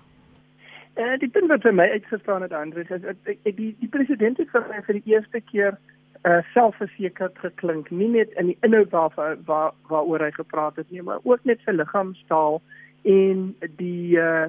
[0.96, 4.38] Uh, die punt wat vir my uitgestaan het Andreus is ek, ek die die president
[4.38, 5.79] het vir my vir die eerste keer
[6.24, 11.02] uh selfversekerd geklink, nie net in die inhoud waar waar waaroor hy gepraat het nie,
[11.02, 12.61] maar ook net sy liggaamstaal
[13.02, 14.46] en die uh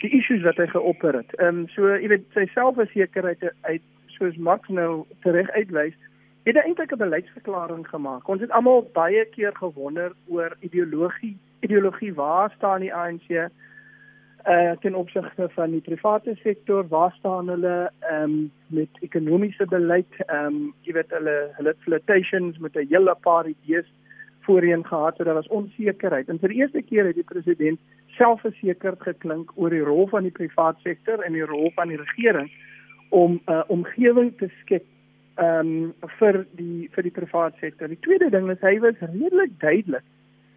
[0.00, 1.34] die issues wat hy geopper het.
[1.38, 3.82] Ehm um, so jy weet sy selfversekerheid uit
[4.16, 5.96] soos Max nou reg uitwys,
[6.48, 8.28] het hy eintlik 'n beleidsverklaring gemaak.
[8.28, 13.50] Ons het almal baie keer gewonder oor ideologie, ideologie waar staan die ANC
[14.46, 19.66] uh eh, ten opsigte van die private sektor, waar staan hulle ehm um, met ekonomiese
[19.66, 20.12] beleid?
[20.26, 23.88] Ehm um, jy weet hulle hulle flirtations met 'n hele paar idees
[24.40, 26.28] voorheen gehad, so daar was onsekerheid.
[26.28, 30.32] En vir die eerste keer het die president selfversekerd geklink oor die rol van die
[30.32, 32.50] private sektor en die rol van die regering
[33.08, 34.84] om 'n uh, omgewing te skep
[35.34, 37.88] ehm um, vir die vir die private sektor.
[37.88, 40.04] Die tweede ding is hy was redelik duidelik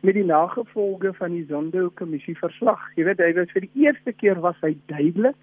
[0.04, 2.82] met die nagevolge van die Zondo kommissie verslag.
[3.00, 5.38] Jy weet hy was vir die eerste keer was hy duidelik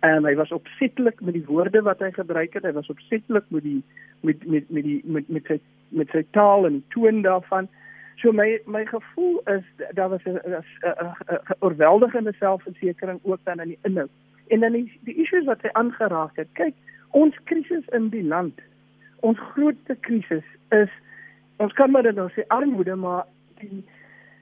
[0.00, 2.64] en um, hy was opsetlik met die woorde wat hy gebruik het.
[2.64, 3.82] Hy was opsetlik met die
[4.26, 5.60] met met met die met met sy
[5.94, 7.68] met sy taal en toon daarvan.
[8.22, 10.34] So my my gevoel is daar was 'n
[11.60, 14.10] oorweldigende selfversekering ook dan in die inhoud
[14.50, 16.48] En dan die, die issues wat hy aangeraak het.
[16.58, 16.74] Kyk,
[17.14, 18.58] ons krisis in die land.
[19.26, 20.90] Ons grootste krisis is
[21.62, 23.28] ons kan maar dan sê armoede, maar
[23.60, 23.84] die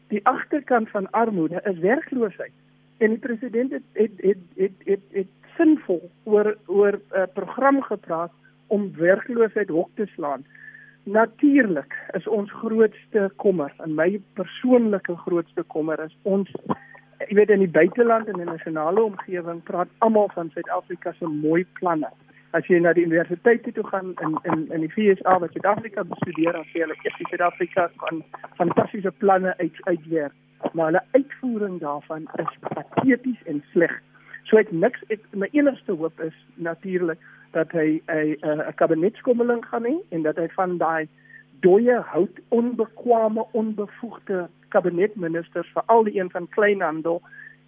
[0.08, 2.52] die agterkant van armoede is werkloosheid.
[2.98, 7.82] En die president het het het het het, het sinvol oor oor 'n uh, program
[7.82, 8.32] gepraat
[8.66, 10.44] om werkloosheid hok te slaan.
[11.02, 16.50] Natuurlik is ons grootste kommer en my persoonlike grootste kommer is ons
[17.28, 21.26] jy weet in die buiteland en in die nasionale omgewing praat almal van Suid-Afrika se
[21.26, 22.10] mooi planne.
[22.56, 26.52] As jy na die universiteit toe gaan in in in die FSA wat Suid-Afrika bestudeer,
[26.56, 28.22] dan sê hulle eers Suid-Afrika kan
[28.56, 30.32] fantastiese planne uit uitwerk,
[30.72, 33.92] maar hulle uitvoering daarvan is pateties en sleg.
[34.48, 37.20] So ek niks ek my enigste hoop is natuurlik
[37.52, 41.08] dat hy 'n 'n kabinetskommeling gaan hê en dat hy van daai
[41.60, 47.22] dooie hout onbekwame onbevoegde kabinetministers vir al die een van kleinhandel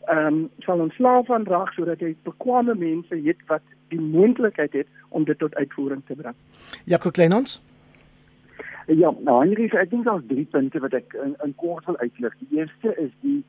[0.08, 4.86] ehm um, sal ontslaaf van raak sodat jy bekwame mense het wat die moontlikheid het
[5.08, 6.34] om dit tot uitvoering te bring.
[6.84, 7.60] Jaco Kleinhans?
[8.86, 12.34] Ja, nou Henry, ek dink daar's drie punte wat ek in, in kort wil uitlig.
[12.42, 13.44] Die eerste is die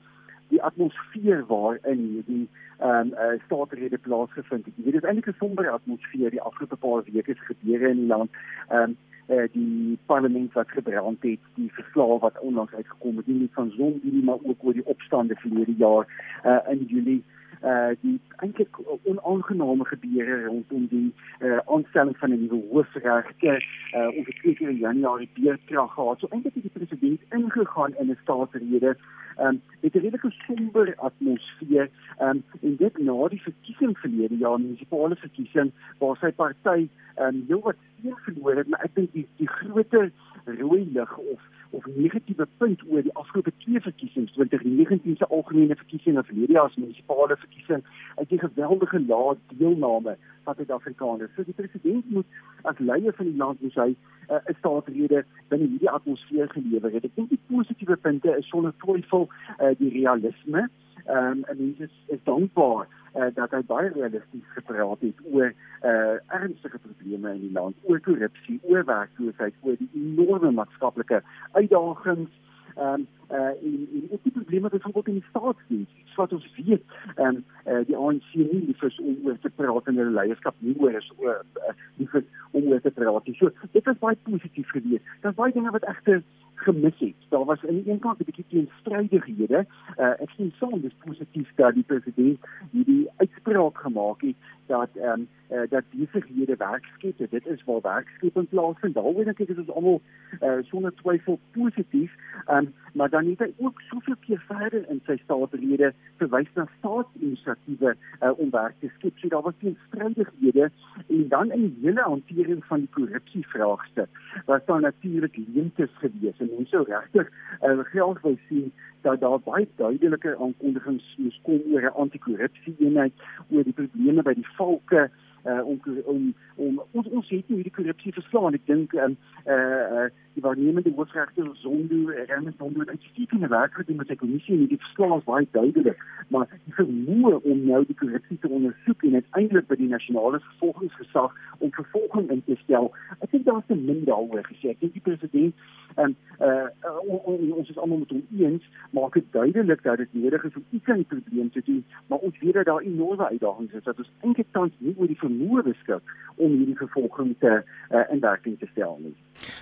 [0.51, 2.47] die atmosfeer waarin hierdie
[2.81, 4.73] ehm um, uh, staatsrede plaasgevind het.
[4.75, 8.29] Dit is eintlik 'n somber atmosfeer die afgelope paar weke se gebeure in die land.
[8.69, 8.97] Ehm um,
[9.31, 13.71] uh, die parlement wat gebrand het, die verslae wat onlangs uitgekom het, nie net van
[13.77, 16.05] Zombie maar ook oor die opstande verlede jaar
[16.45, 17.23] uh, in Julie
[17.63, 24.27] uh die eintlik onaangename gebeure rondom die uh aanstelling van 'n nuwe hoofregter uh ons
[24.27, 26.19] het keer in Januarie beerkrag gehad.
[26.19, 28.95] So eintlik het die president ingegaan in 'n staatsrede
[29.39, 35.15] um met 'n redelike somber atmosfeer um en dit na die verkiesing verlede jaar, munisipale
[35.15, 40.11] verkiesing waar sy party um heelwat steun verloor het, maar ek dink die die groter
[40.45, 46.17] rooi lig of of negatiewe punt oor die afgelope twee verkiesings, 2019 se algemene verkiesing
[46.19, 47.83] en verlede jaar se munisipale verkiesing,
[48.15, 51.31] uit die geweldige lae deelname van Suid-Afrikaners.
[51.35, 52.25] So die president moet
[52.67, 56.91] as leier van die land moet hy uh, 'n uh, staatsrede binne hierdie atmosfeer gelewer
[56.91, 57.07] het.
[57.07, 60.67] Ek dink die positiewe punte is sonder twyfel uh, die realisme.
[61.05, 65.53] Ehm um, en dit is is dankbaar uh, dat hy baie realisties gepraat het oor
[65.83, 72.39] uh, ernstige probleme in die land, oor korrupsie, oor werkloosheid, oor die enorme maatskaplike uitdagings
[72.75, 76.51] ehm um, uh in ook die probleme wat van in die staatsdiens iets wat ons
[76.55, 76.83] weet
[77.15, 80.55] ehm um, uh, die ANC nie lief is om oor te praat in hulle leierskap
[80.59, 83.29] nie oor is oor uh, lief is om oor te praat.
[83.39, 85.05] So dit was baie positief geweest.
[85.21, 86.23] Daar's baie dinge wat egter
[86.63, 87.15] gemis het.
[87.29, 89.65] Daar was aan die een kant 'n bietjie teenstrydighede.
[89.97, 92.39] Uh ek sien soms dis positief dat die president
[92.71, 94.35] hierdie uitspraak gemaak het
[94.67, 97.17] dat ehm um, uh, dat besighede werk skep.
[97.29, 98.93] Dit is waar werkskeping plaasvind.
[98.93, 100.01] Daaroor dink ek is ons almal
[100.41, 102.11] uh sonder twyfel positief.
[102.45, 106.67] Ehm um, maar dan het hy ook soveel keer verder in sy staatsrede verwys na
[106.77, 109.17] staatsinisiatiewe uh, om werk te skep.
[109.17, 110.71] So daar was teenstrydighede
[111.07, 114.09] en dan in die hele hantering van die korrupsievraagstuk
[114.45, 119.67] was daar natuurlik leemtes gewees en mense regtig uh, geld wou sien dat daar baie
[119.75, 123.13] duidelike aankondigings moes kom oor 'n anti-korrupsie eenheid
[123.49, 125.09] oor die probleme by die valke
[125.45, 128.53] uh, om om om ons ons het nie hierdie korrupsie verslaan.
[128.53, 134.01] Ek dink um, uh, uh, die waarnemende hoofregter Zondo Ernest Zondo het uitstekende werk gedoen
[134.01, 137.97] met sy kommissie en die verslag is baie duidelik maar die vermoë om nou die
[137.99, 143.31] korrupsie te ondersoek en uiteindelik by die nasionale vervolgingsgesag om vervolging in te stel ek
[143.31, 144.71] dink daar's te min daaroor gesê.
[144.73, 145.53] Ek dink die president
[145.99, 150.45] en uh, uh, ons is almal met hom eens maak dit duidelik dat dit nodig
[150.47, 151.81] is om iets aan die probleem te doen.
[152.07, 155.19] Maar ons weet dat daar enorme uitdagings is dat ons eintlik tans nie oor die
[155.19, 159.15] vermoë beskik om hierdie vervolging te uh, in werking te stel nie.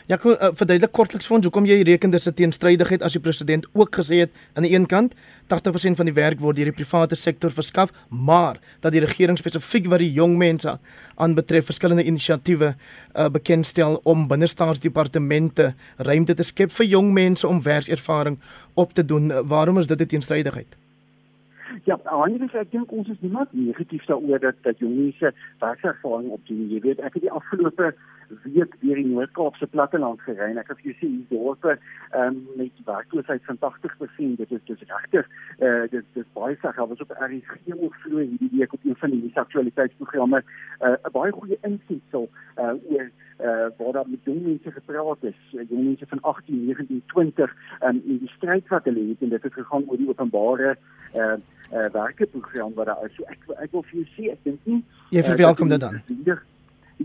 [0.09, 3.23] Ja, kom uh, verduidelik kortliks vir ons hoekom jy reken dis 'n teenstrydigheid as die
[3.23, 5.15] president ook gesê het aan die een kant
[5.47, 9.87] 80% van die werk word deur die private sektor verskaf, maar dat die regering spesifiek
[9.87, 10.79] wat die jong mense
[11.15, 17.61] aanbetref verskillende inisiatiewe uh, bekendstel om binne staatsdepartemente ruimte te skep vir jong mense om
[17.61, 18.39] werkservaring
[18.75, 19.31] op te doen.
[19.47, 20.77] Waarom is dit 'n teenstrydigheid?
[21.85, 26.29] Ja, anders ek dink ons is nie net negatief daaroor dat dat jong mense werkservaring
[26.29, 26.69] opdoen.
[26.69, 27.93] Jy weet, ek het die afgelope
[28.43, 31.77] week deur die Noord-Kaapse platteland gery en ek het gesien hier dorpe
[32.15, 34.35] um, met werkloosheid van 80%.
[34.41, 36.75] Dit is dis regtig eh uh, dit dis baie sag.
[36.75, 40.97] Daar was op RSG ook vloei hierdie week op een van die aktualiteitsprogramme eh, 'n
[41.05, 43.09] uh, baie goeie insig so uh, oor
[43.41, 48.01] uh, waar daar met jong mense gepraat is, jong mense van 18, 19, 20 um,
[48.05, 50.77] in die stryd wat hulle het en dit het gegaan oor die openbare
[51.13, 51.37] eh uh,
[51.73, 53.15] uh, werkeprogram wat daar is.
[53.15, 56.01] So ek ek wil vir jou sê ek dink nie jy verwelkom dit dan.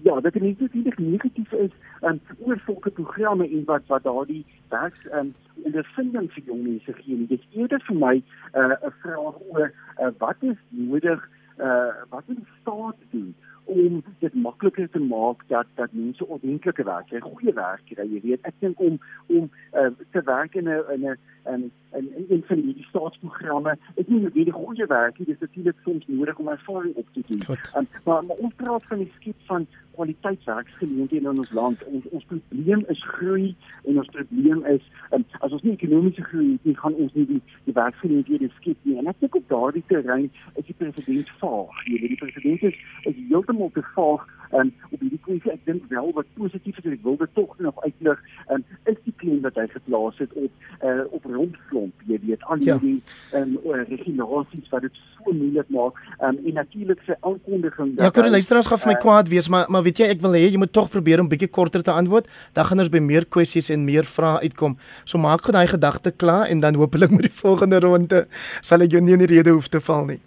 [0.03, 1.71] Ja, dat dit nie net negatief is
[2.03, 7.27] um, oor sulke programme en wat wat daardie werks um, ondervinding vir jong mense gee.
[7.27, 11.29] Dit is eerder vir my uh, 'n uh, vraag oor uh, wat is nodig
[11.59, 16.85] uh, wat moet die staat doen om dit makliker te maak dat dat mense ordentlike
[16.85, 18.05] werk kry, goeie werk kry.
[18.05, 21.17] Jy weet, ek dink om om uh, te werk in 'n in 'n
[21.55, 25.77] in in in van die staatsprogramme, is nie net die goeie werk nie, dis natuurlik
[25.85, 27.43] soms nodig om ervaring op te doen.
[27.77, 31.85] Um, maar maar ons praat van die skep van kwaliteitswerksgeleenthede in ons land.
[31.91, 33.55] Ons ons probleem is groei
[33.85, 34.85] en ons probleem is
[35.17, 38.89] um, as ons nie ekonomiese groei het nie, gaan ons nie die die werksgeleenthede skep
[38.89, 38.99] nie.
[39.01, 41.85] En ek dink op daardie terrein is die president vaag.
[41.89, 42.81] Jy weet, die president is,
[43.11, 45.53] is heeltemal te vaag um, op hierdie kwessie.
[45.53, 48.21] Ek dink wel wat positief is, ek wil dit tog nog uitlig,
[48.55, 50.51] um, is die klem wat hy geplaas het op
[50.85, 52.79] uh, op rondslomp, jy weet, al ja.
[52.83, 52.97] die
[53.33, 56.01] ehm um, regulasies wat dit so moeilik maak.
[56.21, 59.49] Um, en natuurlik sy aankondiging dat Ja, kan luisteraars gaan vir my uh, kwaad wees,
[59.49, 61.95] maar maar weet jy, ek wil hê jy moet tog probeer om bietjie korter te
[61.95, 62.31] antwoord.
[62.53, 64.79] Dan gaan ons by meer kwessies en meer vrae uitkom.
[65.05, 68.27] So maak gou daai gedagte klaar en dan hopelik met die volgende ronde
[68.61, 70.21] sal ek jou nie in die rede hoef te val nie.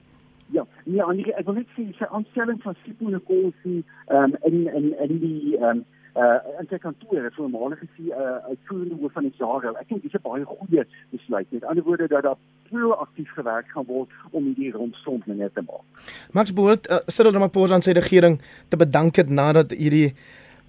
[0.87, 4.67] Ja, nee, Annie, ek wil net sê sy aanstelling van Sipho Nkosi ehm um, in
[4.71, 5.81] in in die ehm um,
[6.15, 9.73] uh in sy kantoor het voormalige sy uh uitvoerende hoof van die Jaro.
[9.81, 11.51] Ek dink dis 'n baie goeie besluit.
[11.51, 12.39] Met ander woorde dat daar
[12.69, 15.83] proaktief gewerk gaan word om hierdie rondsom meneer te maak.
[16.31, 18.39] Max behoort uh, Cyril Ramaphosa aan sy regering
[18.69, 20.15] te bedank het nadat hierdie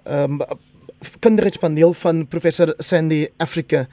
[0.02, 0.58] ehm um,
[1.22, 3.86] kinderrechtspaneel van professor Sandy Africa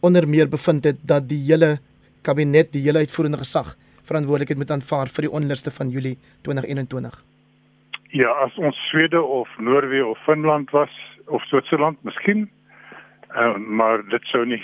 [0.00, 1.78] onder meer bevind het dat die hele
[2.20, 3.76] kabinet, die hele uitvoerende gesag
[4.08, 7.20] verantwoordelikheid moet aanvaar vir die onluste van Julie 2021.
[8.12, 10.92] Ja, as ons Swede of Noorwe of Finland was
[11.26, 12.50] of Switserland, miskien.
[13.32, 14.60] Uh, maar dit sou nie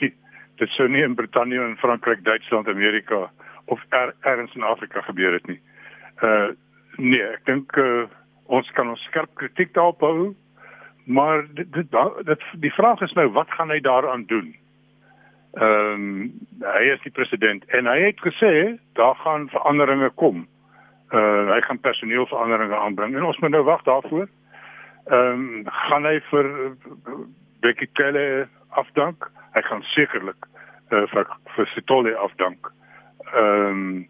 [0.59, 3.31] dit sou nie in Brittanje en Frankryk, Duitsland, Amerika
[3.65, 5.61] of er, ergens in Afrika gebeur het nie.
[6.23, 6.49] Uh
[6.99, 8.09] nee, ek dink uh,
[8.51, 10.33] ons kan ons skerp kritiek daarop hou,
[11.07, 14.51] maar dit, dit dit die vraag is nou wat gaan hy daaraan doen?
[15.57, 20.45] Ehm um, hy is die president en hy het gesê daar gaan veranderinge kom.
[21.09, 24.29] Uh hy gaan personeelveranderinge aanbring en ons moet nou wag daarvoor.
[25.07, 26.51] Ehm um, gaan hy vir
[27.65, 29.31] Becky Kelly afdank?
[29.57, 30.47] Hy gaan sekerlik
[30.93, 31.27] uh, vir
[31.57, 32.73] vir Sitole afdank.
[33.33, 34.07] Ehm um,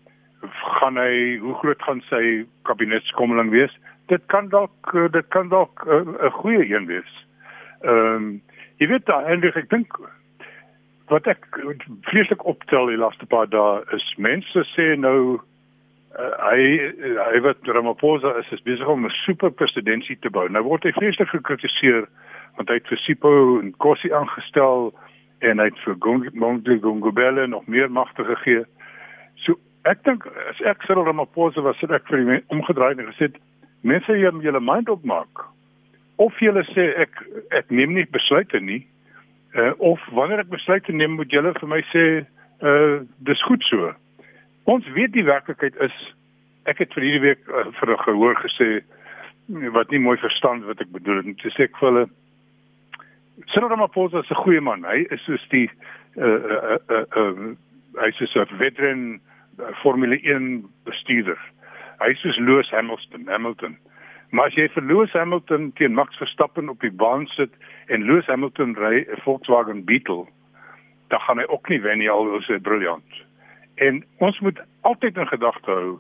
[0.81, 3.79] gaan hy hoe groot gaan sy kabinetskommeling wees?
[4.11, 7.27] Dit kan dalk dit kan dalk 'n uh, goeie een wees.
[7.87, 8.31] Ehm um,
[8.83, 10.01] jy weet daai eintlik ek dink
[11.09, 11.47] wat ek
[12.09, 16.61] vreeslik optel die laaste paar dae is mense sê nou uh, hy
[17.19, 20.49] hy wat Ramaphosa is is besig om 'n super presidentskap te bou.
[20.49, 22.09] Nou word hy vreeslik gekritiseer
[22.57, 24.93] want hy het vir Sipho en Kossie aangestel
[25.41, 28.65] en hy het vir Gongwe Gongobele nog meer magte gegee.
[29.45, 29.55] So
[29.85, 33.33] ek dink as ek Cyril Ramaphosa was dit ek vir hom omgedraai en gesê
[33.83, 35.47] mense hier moet julle mind opmaak.
[36.19, 38.85] Of julle sê ek ek neem nie besluite nie
[39.59, 42.05] Uh, of wanneer ek besluit te neem moet julle vir my sê
[42.63, 43.91] uh dis goed so.
[44.71, 45.97] Ons weet die werklikheid is
[46.71, 48.69] ek het vir hierdie week uh, vir 'n gehoor gesê
[49.75, 51.27] wat nie mooi verstaan wat ek bedoel het.
[51.33, 52.07] Ek sê ek vir hulle
[53.47, 54.85] Cyril Ramaphosa is 'n goeie man.
[54.85, 55.71] Hy is soos die
[56.17, 57.55] uh uh uh, uh
[57.99, 59.21] hy is 'n veteran
[59.59, 61.39] uh, Formule 1 bestuurder.
[61.99, 63.79] Hy is soos Lewis Hamilton, Hamilton.
[64.31, 67.55] Maar as jy vir Lewis Hamilton teen Max Verstappen op die baan sit
[67.89, 70.27] en Lewis Hamilton ry 'n Volkswagen Beetle,
[71.09, 73.25] dan gaan hy ook nie wen nie al is hy briljant.
[73.77, 75.99] En ons moet altyd in gedagte hou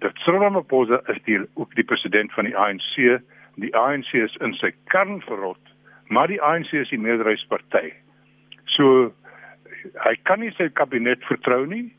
[0.00, 3.20] dat Cyril Ramaphosa is die ook die president van die ANC.
[3.54, 5.74] Die ANC is in sy kern verrot,
[6.08, 7.92] maar die ANC is die meerderheidsparty.
[8.64, 9.12] So
[10.04, 11.92] hy kan nie sy kabinet vertrou nie.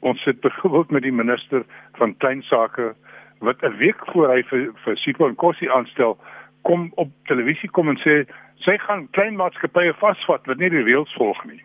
[0.00, 1.64] Ons sit byvoorbeeld met die minister
[1.98, 2.94] van klein sake
[3.40, 6.18] wat 'n week voor hy vir vir Sipho en Kossie aanstel,
[6.62, 8.24] kom op televisie kom en sê
[8.64, 11.62] sy gaan klein maatskappye vasvat wat nie die reëls volg nie.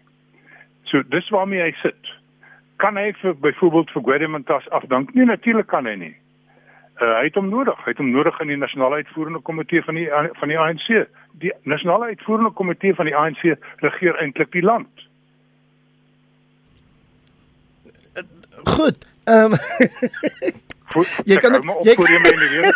[0.83, 2.11] So dis waarmee hy sit.
[2.77, 5.13] Kan hy vir byvoorbeeld vir Guedemantas afdank?
[5.13, 6.15] Nee, natuurlik kan hy nie.
[7.01, 7.79] Uh, hy het hom nodig.
[7.83, 10.07] Hy het hom nodig in die nasionale uitvoerende komitee van die
[10.39, 11.07] van die ANC.
[11.43, 13.43] Die nasionale uitvoerende komitee van die ANC
[13.83, 15.03] regeer eintlik die land.
[18.63, 19.11] Goed.
[19.25, 19.59] Ehm um,
[21.25, 21.95] jy kan ook jy...
[21.95, 22.73] voor jy my in die weer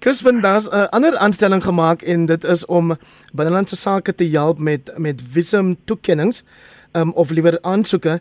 [0.00, 2.96] Crispin daar's 'n uh, ander aanstelling gemaak en dit is om
[3.32, 6.44] binnelandse sake te help met met visum toekennings
[6.92, 8.20] um, of liewer aansoeke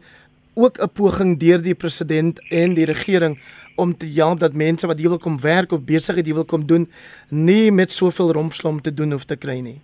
[0.54, 3.40] ook 'n poging deur die president en die regering
[3.76, 6.66] om te help dat mense wat hier wil kom werk of besigheid hier wil kom
[6.68, 6.90] doen
[7.30, 9.82] nie met soveel rompslom te doen hoef te kry nie.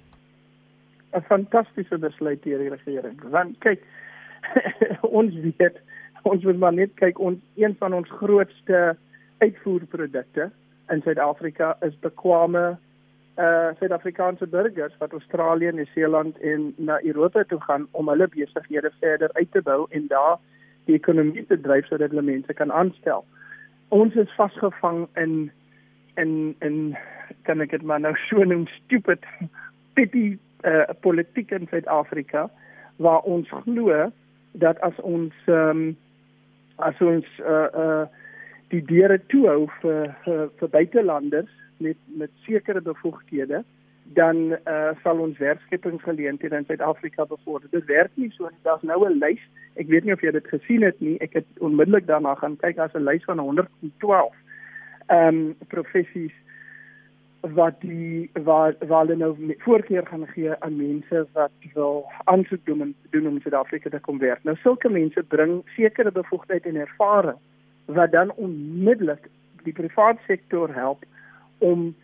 [1.15, 3.21] 'n Fantastiese besluit deur die regering.
[3.31, 3.81] Want kyk
[5.19, 5.79] ons weet
[6.31, 8.95] ons moet maar net kyk ons een van ons grootste
[9.37, 10.49] uitvoerprodukte
[10.93, 12.75] in Suid-Afrika is bekwame
[13.37, 19.29] uh Suid-Afrikaanse burgers wat Australië, Nieu-Seeland en na Europa toe gaan om hulle besighede verder
[19.33, 20.37] uit te bou en daar
[20.85, 23.25] die ekonomie te dryf sodat hulle mense kan aanstel.
[23.89, 25.51] Ons is vasgevang in
[26.15, 26.95] in in
[27.43, 29.25] kan ek dit maar nou so noem stupid
[29.93, 32.49] petty uh politiek in Suid-Afrika
[32.95, 34.11] waar ons glo
[34.51, 35.95] dat as ons ehm um,
[36.77, 38.05] as ons uh uh
[38.73, 43.63] die deure toehou vir vir, vir buitelanders met met sekere bevoegdhede
[44.13, 47.69] dan uh sal ons werkskepingsgeleenthede in Suid-Afrika bevorder.
[47.71, 48.63] Dit werk nie so nie.
[48.63, 49.41] Daar's nou 'n lys.
[49.75, 51.17] Ek weet nie of jy dit gesien het nie.
[51.19, 52.75] Ek het onmiddellik daarna gaan kyk.
[52.75, 54.35] Daar's 'n lys van 112
[55.07, 56.33] ehm um, professies
[57.53, 62.95] wat die waar waar hulle nou voorkeur gaan gee aan mense wat wil aansoek doen
[63.09, 64.43] doen om Suid-Afrika te kom werk.
[64.43, 67.37] Nou sulke mense bring sekere bevoegdheid en ervaring
[67.85, 69.29] wat dan onmiddellik
[69.63, 71.05] die private sektor help
[71.57, 71.95] om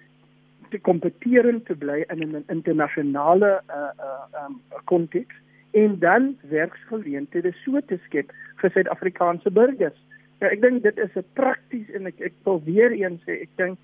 [0.69, 5.35] te kompeteer te bly in 'n internasionale uh uh um konteks
[5.71, 9.99] en dan werksgeleenthede so te skep vir Suid-Afrikaanse burgers.
[10.39, 13.49] Ja, ek dink dit is 'n prakties en ek ek wil weer eens sê ek
[13.55, 13.77] dink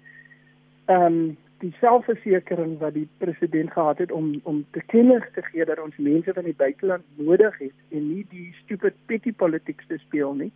[0.86, 5.66] ehm um, die selfversekering wat die president gehad het om om te kennis te gee
[5.66, 9.97] dat ons mense van die buiteland nodig het en nie die stupid petty politics te
[9.97, 10.51] speel nie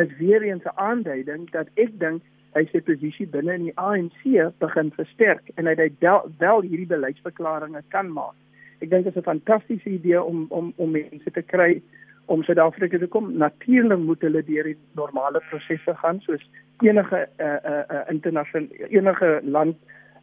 [0.00, 2.22] is weer eens 'n aanduiding dat ek dink
[2.54, 5.92] hy sy posisie binne in die ANC begin versterk en hy dit
[6.38, 8.34] wel hierdie beleidsverklaringe kan maak.
[8.80, 11.82] Ek dink dit is 'n fantastiese idee om om om mense te kry
[12.26, 13.36] om Suid-Afrika te kom.
[13.36, 19.40] Natuurlik moet hulle deur die normale prosesse gaan soos enige uh uh, uh internasionale enige
[19.44, 19.76] land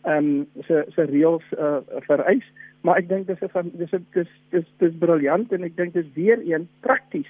[0.04, 2.46] ehm um, se se reëls uh vereis,
[2.82, 6.14] maar ek dink dis 'n dis dis dis dis briljant en ek dink dit is
[6.14, 7.30] weer een prakties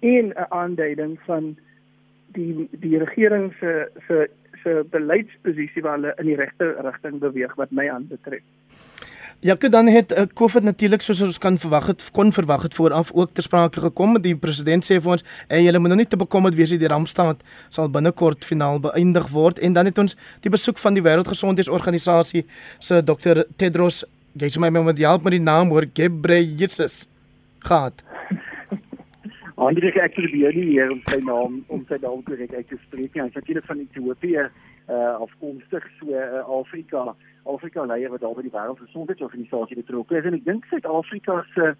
[0.00, 1.56] en 'n aanduiding van
[2.34, 4.30] die die regering se se
[4.62, 8.42] se beleidsposisie waar hulle in die regte rigting beweeg wat my aanbetref.
[9.44, 12.74] Ja, kyk dan het uh, COVID natuurlik soos ons kan verwag het kon verwag het
[12.74, 14.16] vooraf ook ter sprake gekom.
[14.24, 17.44] Die president sê vir ons, "Ey, julle moet nou nie te bekommerd wees die rampstaat
[17.68, 22.46] sal binnekort finaal beëindig word." En dan het ons die besoek van die Wêreldgesondheidsorganisasie
[22.78, 23.44] se Dr.
[23.56, 27.08] Tedros, jy sê my met die help met die naam hoor Ghebreyesus
[27.58, 28.02] gehad.
[29.56, 33.14] Andre ek probeer nie hier om sy naam om sy naam korrek uit te spreek
[33.14, 33.22] nie.
[33.22, 34.48] Hy's natuurlik van Ethiopië
[34.88, 35.84] uh afkomstig.
[35.98, 37.14] So uh, Afrika
[37.44, 40.24] Afrika leier wat daar by die wêreldgesondheidsorganisasie betrokke is.
[40.24, 41.74] En ek dink Suid-Afrika se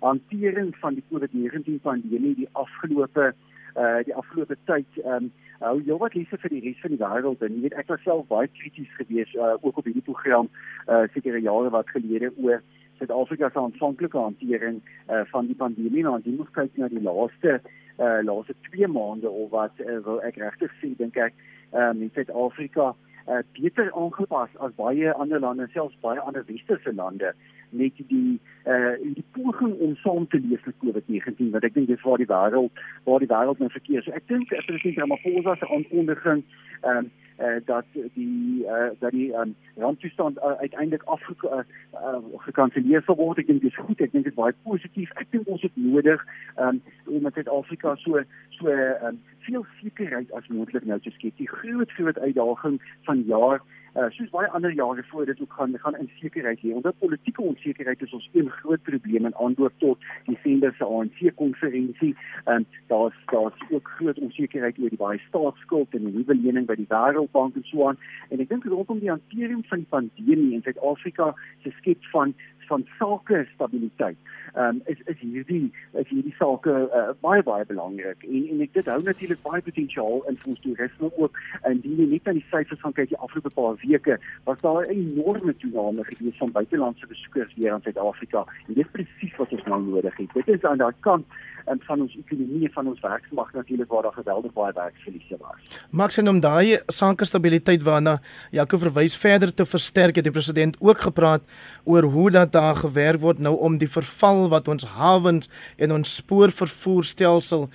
[0.00, 3.32] hantering van die COVID-19 pandemie die afgelope
[3.76, 5.30] uh die afgelope tyd um
[5.60, 7.92] hou uh, jou wat lesse vir die res van die wêreld en jy weet ek
[7.92, 10.48] was self baie krities geweest uh, ook op hierdie program
[10.88, 12.64] uh sekere jare wat gelede oor
[13.00, 16.02] Suid-Afrika se aanvanklike hantering uh, van die pandemie.
[16.04, 17.60] Nou jy moet kyk na die laaste
[18.00, 21.36] uh, laaste 2 maande of wat uh, wil ek regtig sê dink ek
[21.72, 22.94] um, in Suid-Afrika
[23.28, 27.34] uh, beter aangepas as baie ander lande selfs baie ander westerse lande
[27.70, 32.02] met die uh die poging om saam te leef met COVID-19 wat ek dink dis
[32.02, 34.02] waar die wêreld waar die wêreld nou verkeer.
[34.02, 36.44] So ek dink president Ramaphosa se aankondiging
[36.82, 37.10] ehm um,
[37.40, 37.84] uh, dat
[38.14, 43.38] die uh, dat die um, randtoestand uh, uiteindelik afgekanselleer uh, uh, sal word.
[43.38, 44.00] Ek dink dit is goed.
[44.00, 45.10] Ek dink dit is baie positief.
[45.22, 46.24] Ek dink ons het nodig
[46.56, 48.22] um, om met Suid-Afrika so
[48.58, 48.78] so
[49.08, 51.36] um, veel sekerheid as moontlik nou te skep.
[51.40, 53.60] Die groot groot uitdaging van jaar
[53.96, 56.74] Uh, soos baie ander jare voor dit ook gaan gaan insekerheid hê.
[56.74, 61.34] Onder politieke onsekerheid is ons een groot probleem in antwoord tot die sender se ANC
[61.34, 62.16] konferensie.
[62.44, 66.78] En daar's daar's ook groot onsekerheid oor die baie staatsskuld en die nuwe lening by
[66.78, 67.98] die Wêreldbank en so aan.
[68.30, 71.34] En ek dink rondom die hantering van die pandemie in Suid-Afrika
[71.64, 72.34] se skep van
[72.70, 74.18] van sake stabiliteit.
[74.54, 78.72] Ehm um, is is hierdie is hierdie sake uh, baie baie belangrik en en ek
[78.78, 81.38] dit hou natuurlik baie potensiaal in ons toerisme ook
[81.70, 84.18] en die net aan die syfers van kyk die afgelope paar weke
[84.48, 88.92] was daar 'n enorme toename gewees van buitelandse besoekers hier aan Suid-Afrika en dit is
[88.96, 90.34] presies wat ons nou nodig het.
[90.34, 91.26] Dit is aan daai kant
[91.66, 95.80] en van ons ekonomie van ons werksmag natuurlik waar daar geweldig baie werksverliese was.
[95.90, 98.18] Max en om daai sake stabiliteit waarna
[98.50, 101.42] Jaco verwys verder te versterk het die president ook gepraat
[101.84, 106.16] oor hoe dat daar gewerk word nou om die verval wat ons hawens en ons
[106.16, 107.68] spoorvervoerstelsel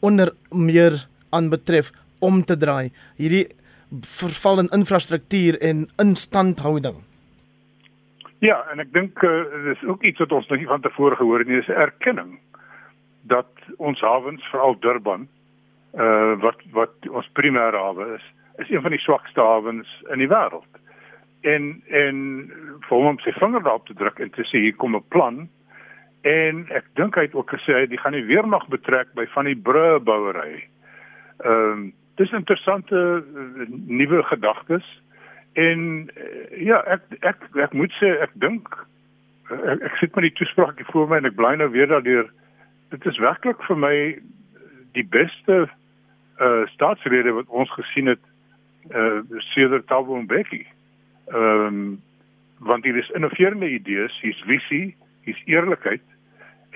[0.00, 2.92] onder meer aanbetref om te draai.
[3.16, 3.46] Hierdie
[4.00, 7.02] verval in infrastruktuur en instandhouding.
[8.42, 11.44] Ja, en ek dink uh, dis ook iets wat ons nog nie van tevore gehoor
[11.44, 12.38] het nie, is 'n erkenning
[13.22, 15.28] dat ons hawens veral Durban
[15.92, 18.24] uh wat wat ons primêre hawe is
[18.56, 20.80] is een van die swakste hawens in die wêreld.
[21.40, 22.16] En en
[22.86, 25.48] vir hom om sy vinger daarop te druk en te sê hier kom 'n plan
[26.22, 29.44] en ek dink hy het ook gesê hy gaan nie weer nog betrek by van
[29.44, 30.64] die brûe bouery.
[31.44, 34.84] Ehm um, dis interessante uh, nuwe gedagtes
[35.52, 38.68] en uh, ja ek ek ek moet sê ek dink
[39.50, 42.28] ek, ek sit met die toespraak hier voor my en ek bly nou weer daardeur
[42.92, 43.96] dit is werklik vir my
[44.96, 45.64] die beste
[46.42, 48.22] uh staatsrede wat ons gesien het
[48.92, 49.20] uh
[49.52, 50.66] sedert Thabo Mbeki.
[51.32, 52.00] Ehm um,
[52.62, 54.94] want hier is innoverende idees, hier's visie,
[55.26, 56.02] hier's eerlikheid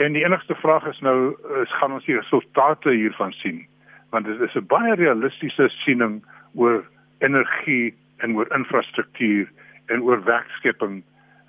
[0.03, 3.67] en die enigste vraag is nou is gaan ons die resultate hiervan sien?
[4.11, 6.85] Want dit is 'n baie realistiese siening oor
[7.19, 9.49] energie en oor infrastruktuur
[9.87, 11.03] en oor werkskepping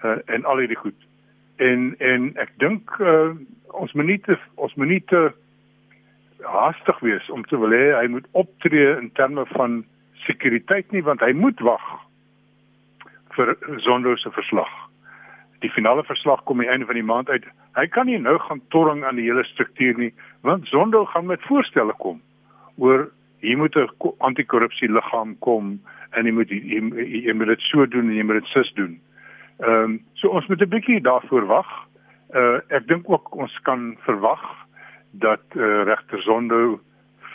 [0.04, 1.08] uh, en al hierdie goed.
[1.58, 3.34] En en ek dink uh,
[3.74, 5.22] ons moet nie te ons moet nie te
[6.46, 9.80] haastig wees om te wil hê hy moet optree in terme van
[10.28, 11.88] sekuriteit nie want hy moet wag
[13.38, 13.54] vir
[13.86, 14.70] Zondo se verslag.
[15.62, 17.46] Die finale verslag kom aan die einde van die maand uit.
[17.78, 20.14] Hy kan nie nou gaan torring aan die hele struktuur nie
[20.46, 22.22] want Zondo gaan met voorstelle kom
[22.78, 23.10] oor
[23.42, 25.80] hier moet 'n anti-korrupsie liggaam kom
[26.12, 29.00] en hy moet jy moet dit so doen en jy moet dit sus doen.
[29.60, 31.70] Ehm um, so ons moet 'n bietjie daarvoor wag.
[32.36, 34.44] Uh ek dink ook ons kan verwag
[35.12, 36.80] dat uh, regter Zondo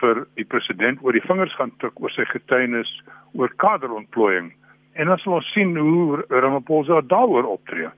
[0.01, 3.03] vir die president oor die vingers gaan tik oor sy getuienis
[3.33, 4.53] oor kaderontplooiing
[4.93, 7.89] En dan sal ons sien hoe Ramaphosa daaroor optree.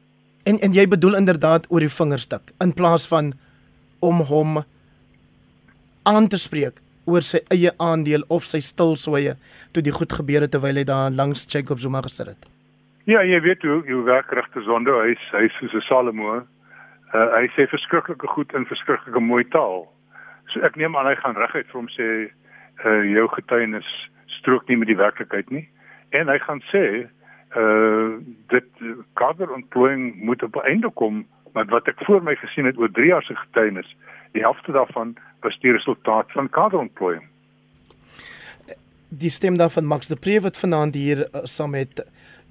[0.44, 3.32] En en jy bedoel inderdaad oor die vingerstuk in plaas van
[4.04, 4.62] om hom
[6.04, 6.78] aan te spreek
[7.10, 9.34] oor sy eie aandeel of sy stilswye
[9.72, 12.53] toe die goed gebeur het terwyl hy daar langs Jacob Zuma gesit het.
[13.04, 16.42] Ja, jy weet hoe hoe werk regte sonde, hy hy is soos 'n Salomo.
[17.14, 19.86] Uh, hy sê verskriklike goed in verskriklike mooi taal.
[20.52, 22.08] So ek neem aan hy gaan reguit vir hom sê
[22.82, 23.86] uh jou getuienis
[24.26, 25.68] strook nie met die werklikheid nie
[26.10, 26.84] en hy gaan sê
[27.54, 28.18] uh
[28.52, 28.82] dit
[29.20, 31.22] kaderontplooiing moet op einde kom
[31.54, 33.94] want wat ek voor my gesien het oor 3 jaar se getuienis
[34.34, 35.14] die helfte daarvan
[35.46, 37.28] was die resultaat van kaderontplooiing
[39.08, 42.02] die stem daarvan Max de Pre wat vanaand hier saam met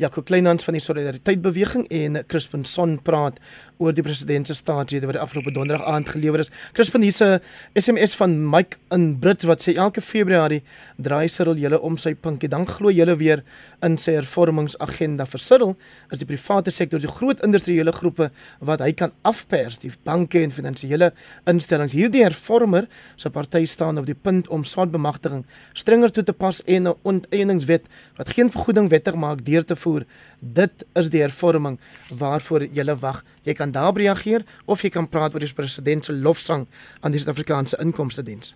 [0.01, 3.39] Jaco Kleinhans van die Solidariteit Beweging en Crispin Son praat
[3.83, 6.51] oor die president se staatsrede wat die afgelope donderdag aand gelewer is.
[6.77, 7.41] Crispin hierse
[7.77, 10.61] SMS van Mike in Brits wat sê elke Februarie
[10.97, 13.43] draai Cyril julle om sy pinkie dan glo julle weer
[13.83, 15.75] in sy hervormingsagenda vir Cyril
[16.13, 18.29] is die private sektor die groot industriële groepe
[18.63, 21.11] wat hy kan afpers die banke en finansiële
[21.49, 21.95] instellings.
[21.95, 22.87] Hierdie hervormer
[23.19, 25.43] se party staan op die punt om saadbemagtiging
[25.77, 30.05] strenger toe te pas en 'n onteieningswet wat geen vergoeding wettig maak deur te voer.
[30.43, 31.79] Dit is die hervorming
[32.11, 33.23] waarvoor jy wag.
[33.43, 36.67] Jy kan daarop reageer of jy kan praat oor die president se lofsang
[37.01, 38.55] aan die Suid-Afrikaanse Inkomste Diens.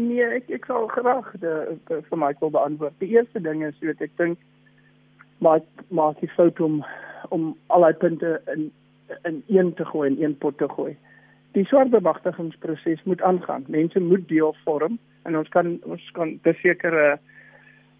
[0.00, 2.94] Nee, ek ek sal graag de, de, vir Michael beantwoord.
[3.02, 4.38] Die eerste ding is weet ek dink
[5.44, 6.84] maar maar die fout om
[7.28, 8.70] om al die punte in
[9.28, 10.96] in een te gooi en een pot te gooi.
[11.52, 13.64] Die swart bemagtigingsproses moet aangaan.
[13.66, 16.40] Mense moet deel vorm en ons kan ons kan 'n
[16.94, 17.16] uh,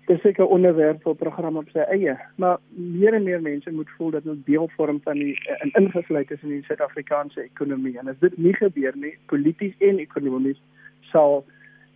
[0.09, 3.91] dis seker 'n onderwerp vir program op sy eie, maar meer en meer mense moet
[3.97, 8.09] voel dat ons deel vorm van die in ingesluit is in die Suid-Afrikaanse ekonomie en
[8.09, 10.61] as dit nie gebeur nie, polities en ekonomies
[11.13, 11.45] sal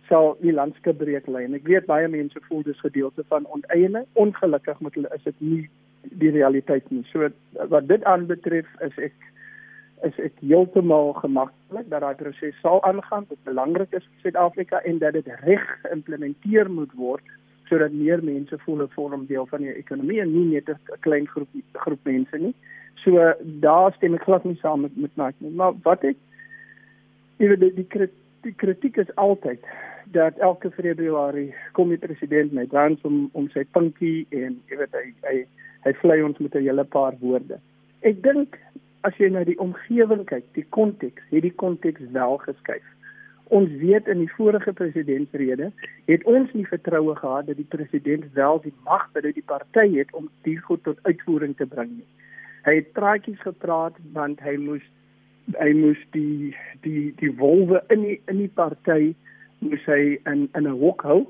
[0.07, 1.43] sal die landskap breek lê.
[1.43, 4.05] En ek weet baie mense voel dis gedeelte van onteiening.
[4.13, 5.69] Ongelukkig met hulle is dit nie
[6.01, 7.05] die realiteit nie.
[7.11, 7.29] So
[7.69, 9.29] wat dit aanbetref is ek
[10.03, 13.25] is ek heeltemal gemaklik dat daai proses sal aangaan.
[13.29, 17.23] Dit belangrik is vir Suid-Afrika en dat dit reg geïmplementeer moet word
[17.69, 21.27] sodat meer mense voel hulle vorm deel van die ekonomie en nie net 'n klein
[21.27, 22.53] groep groep mense nie.
[23.03, 25.51] So daar stem ek glad nie saam met met Mike nie.
[25.51, 26.17] Maar wat ek
[27.37, 28.09] ewe die, die,
[28.41, 29.59] die kritiek is altyd
[30.05, 34.93] dat elke Februarie kom die president met dans om om sy pinkie en jy weet
[34.93, 35.45] hy hy
[35.83, 37.59] hy vlei ons met 'n hele paar woorde.
[38.01, 38.59] Ek dink
[39.01, 42.83] as jy na die omgewing kyk, die konteks, het die konteks wel geskuif
[43.43, 45.71] ons weet in die vorige presidentsrede
[46.05, 50.13] het ons nie vertroue gehad dat die president wel die mag by die party het
[50.13, 52.09] om dit goed tot uitvoering te bring nie.
[52.63, 54.85] Hy het praatjies gepraat want hy moes
[55.59, 59.13] hy moes die die die wolwe in die in die party
[59.59, 61.27] moes hy in in 'n hok hou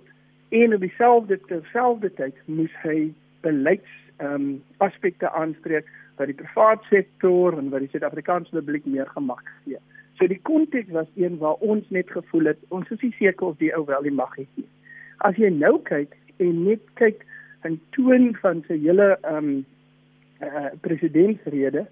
[0.50, 7.58] en op dieselfde terselfdertyd moes hy beleids ehm um, aspekte aanspreek wat die private sektor
[7.58, 9.80] en wat die Suid-Afrikaanse publiek meer gemak gee.
[10.18, 13.58] So die konteks was een waar ons net gevoel het ons is nie seker of
[13.58, 14.68] die ou wel die mag het nie.
[15.26, 17.26] As jy nou kyk en net kyk
[17.66, 19.66] in toon van sy hele ehm um,
[20.44, 21.86] uh, presidentsrede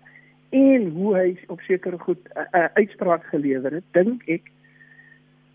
[0.52, 4.52] en hoe hy op sekere goed 'n uh, uh, uitspraak gelewer het, dink ek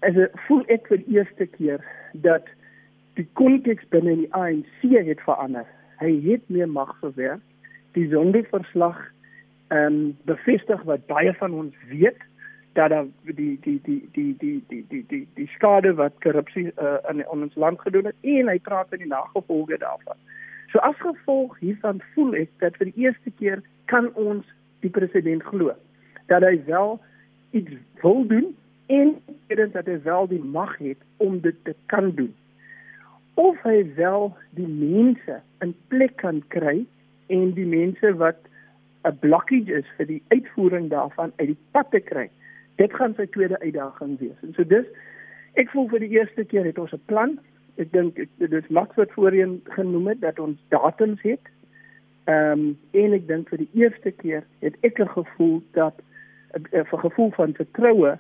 [0.01, 2.49] as ek voel ek vir die eerste keer dat
[3.14, 5.67] die konteks binne die ANC het verander.
[6.01, 7.41] Hy het meer mag verwerf.
[7.93, 8.99] Die sondeverslag
[9.69, 12.19] ehm um, bevestig wat baie van ons weet
[12.77, 17.22] dat die die die die die die die die die skade wat korrupsie uh, in,
[17.24, 20.18] in ons land gedoen het en hy praat van die nagevolge daarvan.
[20.72, 23.62] So as gevolg hiervan voel ek dat vir die eerste keer
[23.93, 24.45] kan ons
[24.85, 25.72] die president glo
[26.29, 26.99] dat hy wel
[27.57, 28.53] iets wil doen
[28.93, 29.14] en
[29.49, 32.35] dat hy wel die mag het om dit te kan doen.
[33.41, 36.83] Of hy wel die mense in plek kan kry
[37.33, 38.37] en die mense wat
[39.09, 42.29] 'n blokkage is vir die uitvoering daarvan uit die pad te kry
[42.77, 44.41] dit gaan sy tweede uitdaging wees.
[44.43, 44.87] En so dis
[45.55, 47.39] ek voel vir die eerste keer het ons 'n plan.
[47.77, 51.41] Ek dink dit is Max wat voorheen genoem het dat ons datums het.
[52.24, 55.95] Ehm um, en ek dink vir die eerste keer het ek 'n gevoel dat
[56.72, 58.18] 'n gevoel van vertroue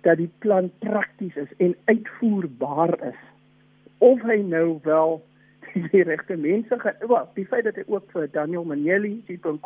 [0.00, 3.20] dat die plan prakties is en uitvoerbaar is.
[3.98, 5.24] Of hy nou wel
[5.92, 9.58] die regte mense gaan, wel, die feit dat hy ook vir Daniel Maneli, Sipho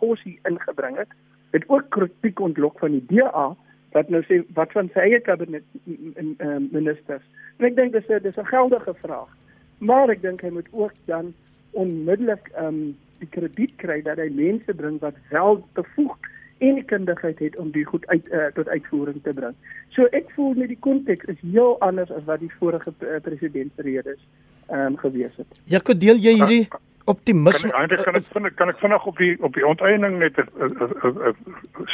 [0.42, 1.08] ingebring het,
[1.50, 3.56] het ook kritiek ontlok van die DA
[3.92, 7.24] wat nou sê wat van sy eie kabinet ehm, ministers.
[7.58, 9.30] En ek dink dis 'n dis 'n geldige vraag.
[9.78, 11.34] Maar ek dink hy moet ook dan
[11.70, 16.16] onmiddellik ehm um, die krediet kry dat hy mense bring wat wel bevoeg
[16.58, 19.54] en die kundigheid het om die goed uit uh, tot uitvoering te bring.
[19.94, 23.72] So ek voel net die konteks is heel anders as wat die vorige uh, president
[23.76, 24.20] se redes
[24.68, 25.60] ehm um, gewees het.
[25.64, 26.68] Ja, kon deel jy hierdie
[27.08, 30.38] optimisme Kan ek kan ek ek, kan ek vinnig op die op die onteiening net
[30.38, 31.34] 'n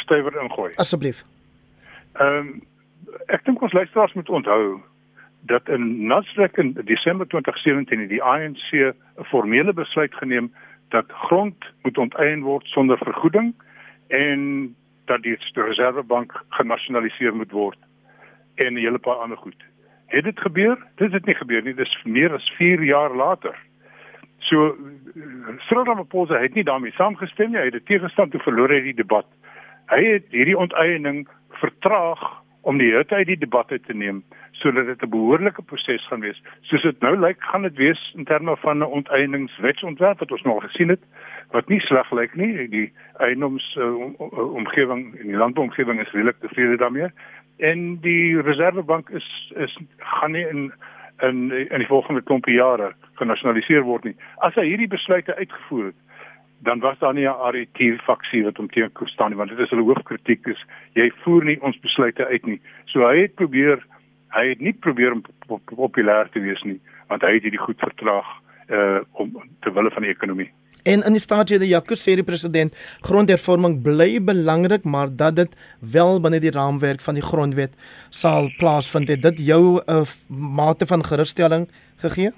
[0.03, 0.73] stywer ingooi.
[0.75, 1.23] asseblief.
[2.15, 2.61] Ehm um,
[3.27, 4.81] ek dink ons luisteraars moet onthou
[5.45, 8.93] dat in Nasrek in Desember 2017 het die ANC 'n
[9.23, 10.53] formele besluit geneem
[10.89, 13.53] dat grond moet onteien word sonder vergoeding
[14.07, 17.77] en dat die reservebank genasionaliseer moet word
[18.55, 19.63] en 'n hele paar ander goed.
[20.05, 20.77] Het dit gebeur?
[20.95, 21.73] Dit het nie gebeur nie.
[21.73, 23.55] Dis meer as 4 jaar later.
[24.39, 24.75] So
[25.57, 27.59] Cyril Ramaphosa het nie daarmee saamgestem nie.
[27.59, 29.25] Hy het teëgestaan toe verloor hy die debat.
[29.85, 31.27] Hy het hierdie onteiening
[31.61, 32.23] vertraag
[32.65, 34.23] om die hitte uit die debat uit te neem
[34.55, 36.41] sodat dit 'n behoorlike proses gaan wees.
[36.61, 40.55] Soos dit nou lyk, gaan dit wees in terme van 'n onteieningswetsontwerp wat ons nou
[40.55, 41.03] al gesien het
[41.51, 42.67] wat nie sleg lyk nie.
[42.69, 43.95] Die eienoms uh,
[44.53, 47.09] omgewing en die landbouomgewing is redelik tevrede daarmee.
[47.57, 50.73] En die Reservebank is is gaan nie in
[51.21, 54.15] in in die volgende klompie jare genasionaliseer word nie.
[54.37, 55.95] As hy hierdie besluite uitgevoer het,
[56.59, 59.59] dan was daar nie 'n RET faksie wat hom teen kon staan nie, want dit
[59.59, 62.61] is hulle hoofkritiek is jy voer nie ons besluite uit nie.
[62.85, 63.85] So hy het probeer
[64.29, 65.23] hy het nie probeer om
[65.65, 68.25] populêr te wees nie, want hy het hierdie goed vertraag
[68.69, 69.31] uh om
[69.61, 70.49] te wille van die ekonomie.
[70.85, 76.19] En in die staatsrede Jaco sê die president grondhervorming bly belangrik, maar dat dit wel
[76.21, 77.73] binne die raamwerk van die grondwet
[78.09, 79.09] sal plaasvind.
[79.09, 82.31] Het dit jou 'n uh, mate van gerusstelling gegee?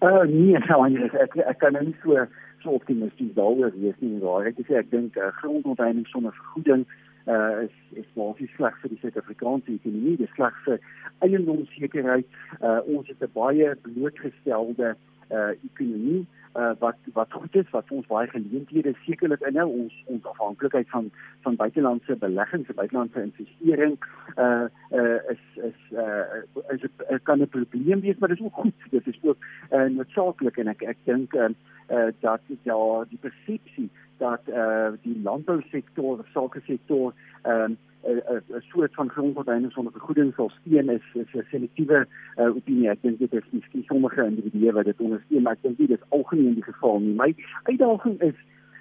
[0.00, 0.80] Uh nee, nou
[1.24, 2.26] ek ek kan nie so
[2.64, 4.18] so optimisties daaroor wees nie.
[4.24, 6.86] Waar ek sê ek dink uh, grondonteiening sonder vergoeding
[7.26, 10.80] uh is is basies sleg vir die Suid-Afrikaanse ekonomie, dis sleg vir
[11.24, 12.26] eiendomssekerheid.
[12.60, 14.96] Uh ons het 'n baie blootgestelde
[15.30, 20.26] uh ekonomie uh wat wat goed is wat ons baie geleenthede sekerlik inhou ons ons
[20.32, 21.10] afhanklikheid van
[21.46, 23.96] van buitelandse beleggings buitelandse investering
[24.36, 24.66] uh
[25.00, 26.42] uh is is uh
[26.74, 29.38] is dit kan 'n probleem wees maar dit is ook goed dit is ook
[29.70, 31.50] uh noodsaaklik en ek ek dink uh,
[31.90, 37.12] uh dat ja die persepsie dat uh die landbousektor of sake sektor
[37.42, 42.06] um 'n soort van grondonteiening sonder vergoeding sal steun is 'n selektiewe
[42.36, 42.90] uh, opinie.
[42.90, 46.08] Ek dink dit is miskien sommige individue wat dit ondersteun, maar ek dink dit is
[46.08, 47.14] algemeen die geval nie.
[47.14, 48.36] My uitdaging is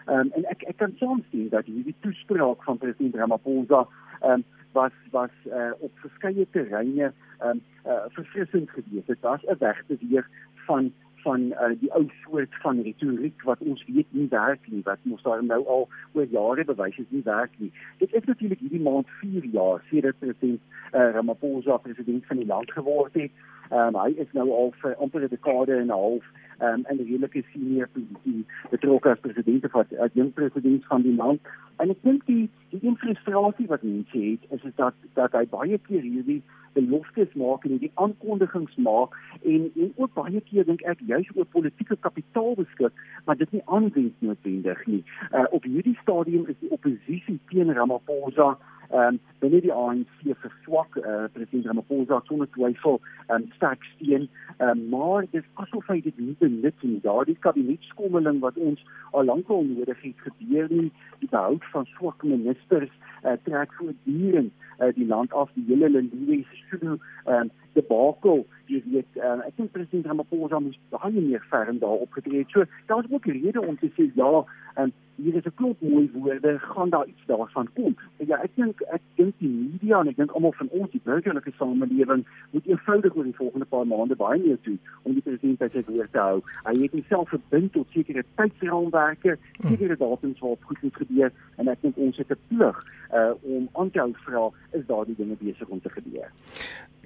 [0.07, 3.87] um, en ek ek kan saamstem dat hierdie toespraak van president Ramaphosa
[4.23, 9.07] um, was was uh, op verskeie terreine um, uh, verfrissend geweest.
[9.07, 10.27] Dit was 'n wegte weer
[10.65, 10.91] van
[11.23, 15.23] van uh, die ou soort van retoriek wat ons weet nie werk nie wat ons
[15.25, 17.71] daar nou al oor jare bewys het nie werk nie.
[18.03, 20.61] Dit is natuurlik hierdie maand 4 jaar sedert president
[20.91, 23.31] uh, Ramaphosa president van die land geword het.
[23.73, 26.25] Um, hy is nou al vir amper 'n dekade en 'n half
[26.61, 31.15] um, in 'n redelike senior posisie betrokke as president van as jong president van die
[31.15, 31.41] land.
[31.77, 35.79] En ek dink die die frustrasie wat mense het is, is dat dat hy baie
[35.87, 36.41] keer hierdie
[36.73, 41.45] beloftes maak en die aankondigings maak en en ook baie keer dink ek juis oor
[41.45, 42.93] politieke kapitaal beskik
[43.25, 45.03] maar dit nie aanwend noodwendig nie.
[45.31, 48.57] Uh, op hierdie stadium is die oppositie teen Ramaphosa
[48.89, 54.29] ehm um, binne die ANC verswak uh, president Ramaphosa sonder twyfel ehm um, sterk steun.
[54.59, 56.99] Um, maar dit is asof hy dit nie benut nie.
[57.03, 60.91] Daardie kabinetskommeling wat ons al lankal nodig het gebeur nie.
[61.19, 65.51] Die behoud van swak ministers uh, trek voortdurend uh, die land af.
[65.57, 68.45] Die hele Lindiwe Sisulu ehm um, debakel.
[68.71, 72.51] Jy weet uh, ek dink president Ramaphosa moes baie meer ferm daar opgetree het.
[72.53, 74.45] So daar's ook 'n rede om te sê ja
[74.77, 77.95] um, hier is 'n klop mooi woorde gaan daar iets daarvan kom?
[78.17, 81.01] En ja ek dink ek dink die media en ek dink almal van ons die
[81.03, 85.59] burgerlike samelewing moet eenvoudig oor die volgende paar maande baie meer doen om die president
[85.59, 86.41] by sy woord te hou.
[86.63, 89.69] Hy het homself verbind tot sekere tydsraamwerke hmm.
[89.69, 92.77] sekere datums waarop goed moet gebeur en ek dink ons het 'n plig
[93.13, 96.31] uh, om aan te hou vra is daardie dinge besig om te gebeur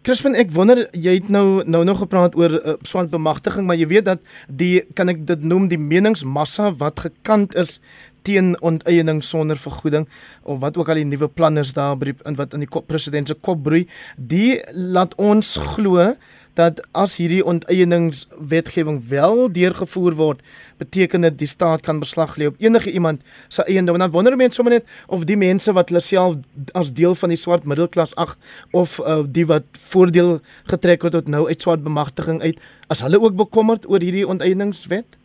[0.05, 3.87] Crispin, ek wonder jy het nou nou nog gepraat oor uh, swart bemagtiging, maar jy
[3.89, 7.79] weet dat die kan ek dit noem die meningsmassa wat gekant is
[8.27, 10.07] teen onteiening sonder vergoeding
[10.43, 13.31] of wat ook al die nuwe planne is daar by in wat in die president
[13.31, 13.85] se kop broei,
[14.17, 16.11] die laat ons glo
[16.57, 20.41] dat as hierdie onteieningswetgewing wel deurgevoer word,
[20.81, 23.95] beteken dit die staat kan beslag lê op enige iemand se eiendom.
[23.97, 26.37] En dan wonder mense sommer net of die mense wat hulle self
[26.77, 28.37] as deel van die swart middelklas ag
[28.71, 30.39] of uh, die wat voordeel
[30.69, 35.17] getrek het tot nou uit swart bemagtiging uit, as hulle ook bekommerd oor hierdie onteieningswet?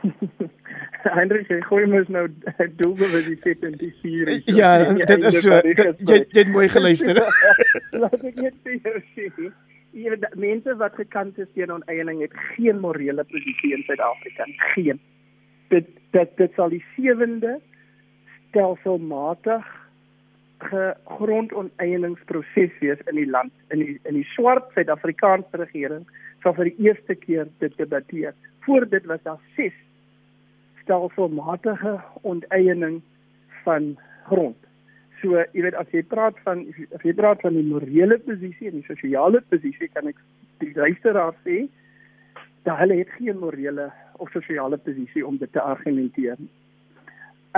[1.18, 2.26] Hendrik, jy gooi mos nou
[2.80, 4.32] doelbe wat jy sê in die vier.
[4.52, 5.58] Ja, dit is so.
[5.64, 5.74] Jy
[6.06, 7.22] jy het mooi geluister.
[8.02, 9.50] Laat ek net vir jou sê.
[9.96, 14.46] Jy mense wat gekant is teen oneiening het geen morele posisie in Suid-Afrika.
[14.74, 15.02] Geen.
[15.74, 17.58] Dit dit dit sal die sewende
[18.50, 19.76] stelselmatig
[20.60, 26.04] grondoneieningsproses wees in die land in die in die swart Suid-Afrikaanse regering
[26.42, 28.34] sal vir die eerste keer dit debatteer
[28.66, 29.72] voor dit was daar 6
[30.82, 33.00] stelselmatige onteiening
[33.64, 34.56] van grond.
[35.20, 36.64] So, jy weet as jy praat van
[36.96, 40.20] as jy praat van die morele posisie en die sosiale posisie, kan ek
[40.62, 41.66] die luisteraar sê
[42.64, 46.40] dat hulle het geen morele of sosiale posisie om dit te argumenteer.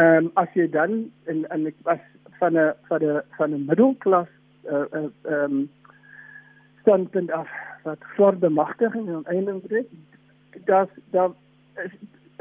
[0.00, 2.02] Ehm um, as jy dan in in as
[2.40, 4.30] van 'n van 'n van 'n middelklas
[4.64, 5.70] uh ehm uh, um,
[6.80, 7.50] standpunt af
[7.82, 9.88] wat voor bemagtiging en eindelijk betreft,
[10.64, 11.34] dat dat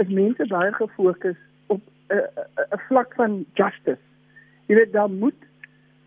[0.02, 1.38] is, mense baie gefokus
[1.68, 4.10] op 'n uh, uh, vlak van justice
[4.72, 5.42] Jy weet daar moet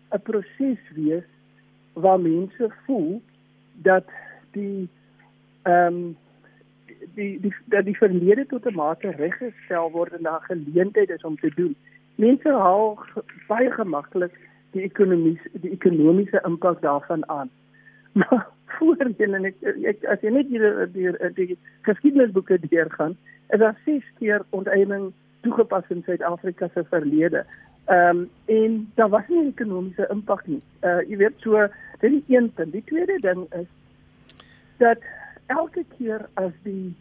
[0.09, 1.29] 'n proses wees
[1.93, 3.21] waar mense voel
[3.73, 4.05] dat
[4.51, 4.89] die
[5.61, 6.17] ehm um,
[7.13, 11.37] die die dat die verlede tot 'n mate reggestel word en daar geleentheid is om
[11.39, 11.75] te doen.
[12.15, 12.99] Mense haal
[13.47, 14.33] baie gemaklik
[14.71, 17.49] die ekonomie die ekonomiese impak daarvan aan.
[18.19, 19.61] Maar voorheen en ek,
[19.91, 21.57] ek as jy net hier die, die,
[21.87, 23.15] geskiedenisboeke deurgaan,
[23.53, 25.11] is daar ses keer onteiening
[25.45, 27.45] toegepas in Suid-Afrika se verlede.
[27.85, 30.61] Ehm um, en daar was nie ekonomiese impak nie.
[30.81, 31.67] Uh jy weet so
[32.01, 32.73] dit is een punt.
[32.73, 33.67] Die tweede ding is
[34.77, 34.97] dat
[35.47, 36.95] elke keer as die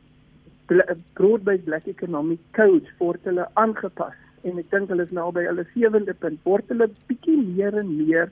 [1.15, 5.65] broad-based black economic code word hulle aangepas en ek dink hulle is nou by hulle
[5.73, 8.31] sewende punt word hulle bietjie meer en meer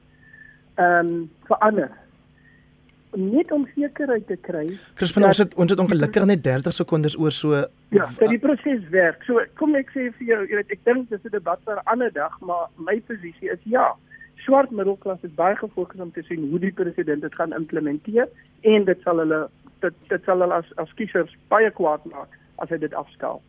[0.80, 1.90] ehm um, verander
[3.16, 4.64] net om sekerheid te kry.
[4.94, 8.88] Crispin, ons het ons het ongelukkig net 30 sekondes oor so Ja, dat die proses
[8.90, 9.22] werk.
[9.28, 11.86] So kom ek sê vir jou, jy weet ek dink dis 'n debat vir 'n
[11.92, 13.92] ander dag, maar my posisie is ja.
[14.44, 18.28] Swart middelklas is baie gefokus om te sien hoe die president dit gaan implementeer
[18.62, 19.48] en dit sal hulle
[19.80, 23.42] dit dit sal hulle as as kiesers baie kwaad maak as hy dit afskaal.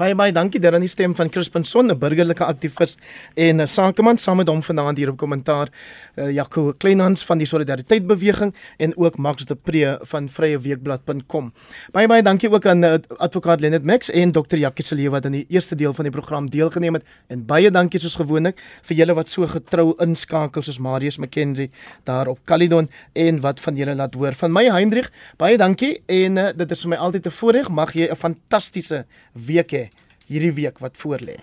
[0.00, 2.96] Baie baie dankie daar aan die stem van Crispin Son, 'n burgerlike aktivis
[3.36, 5.68] en 'n sakeman saam met hom vanaand hier op kommentaar.
[6.16, 11.52] Uh, Jaco Kleinhans van die Solidariteit Beweging en ook Max de Pre van vryeweekblad.com.
[11.92, 14.56] Baie baie dankie ook aan uh, advokaat Lenet Max en Dr.
[14.56, 18.00] Jackie Celie wat in die eerste deel van die program deelgeneem het en baie dankie
[18.00, 21.70] soos gewoonlik vir julle wat so getrou inskakel soos Marius McKenzie
[22.04, 24.32] daar op Caledon en wat van julle laat hoor.
[24.32, 27.68] Van my Hendrik, baie dankie en uh, dit is vir my altyd 'n voorreg.
[27.68, 29.89] Mag jy 'n fantastiese week hê
[30.30, 31.40] hierdie week wat voorlê.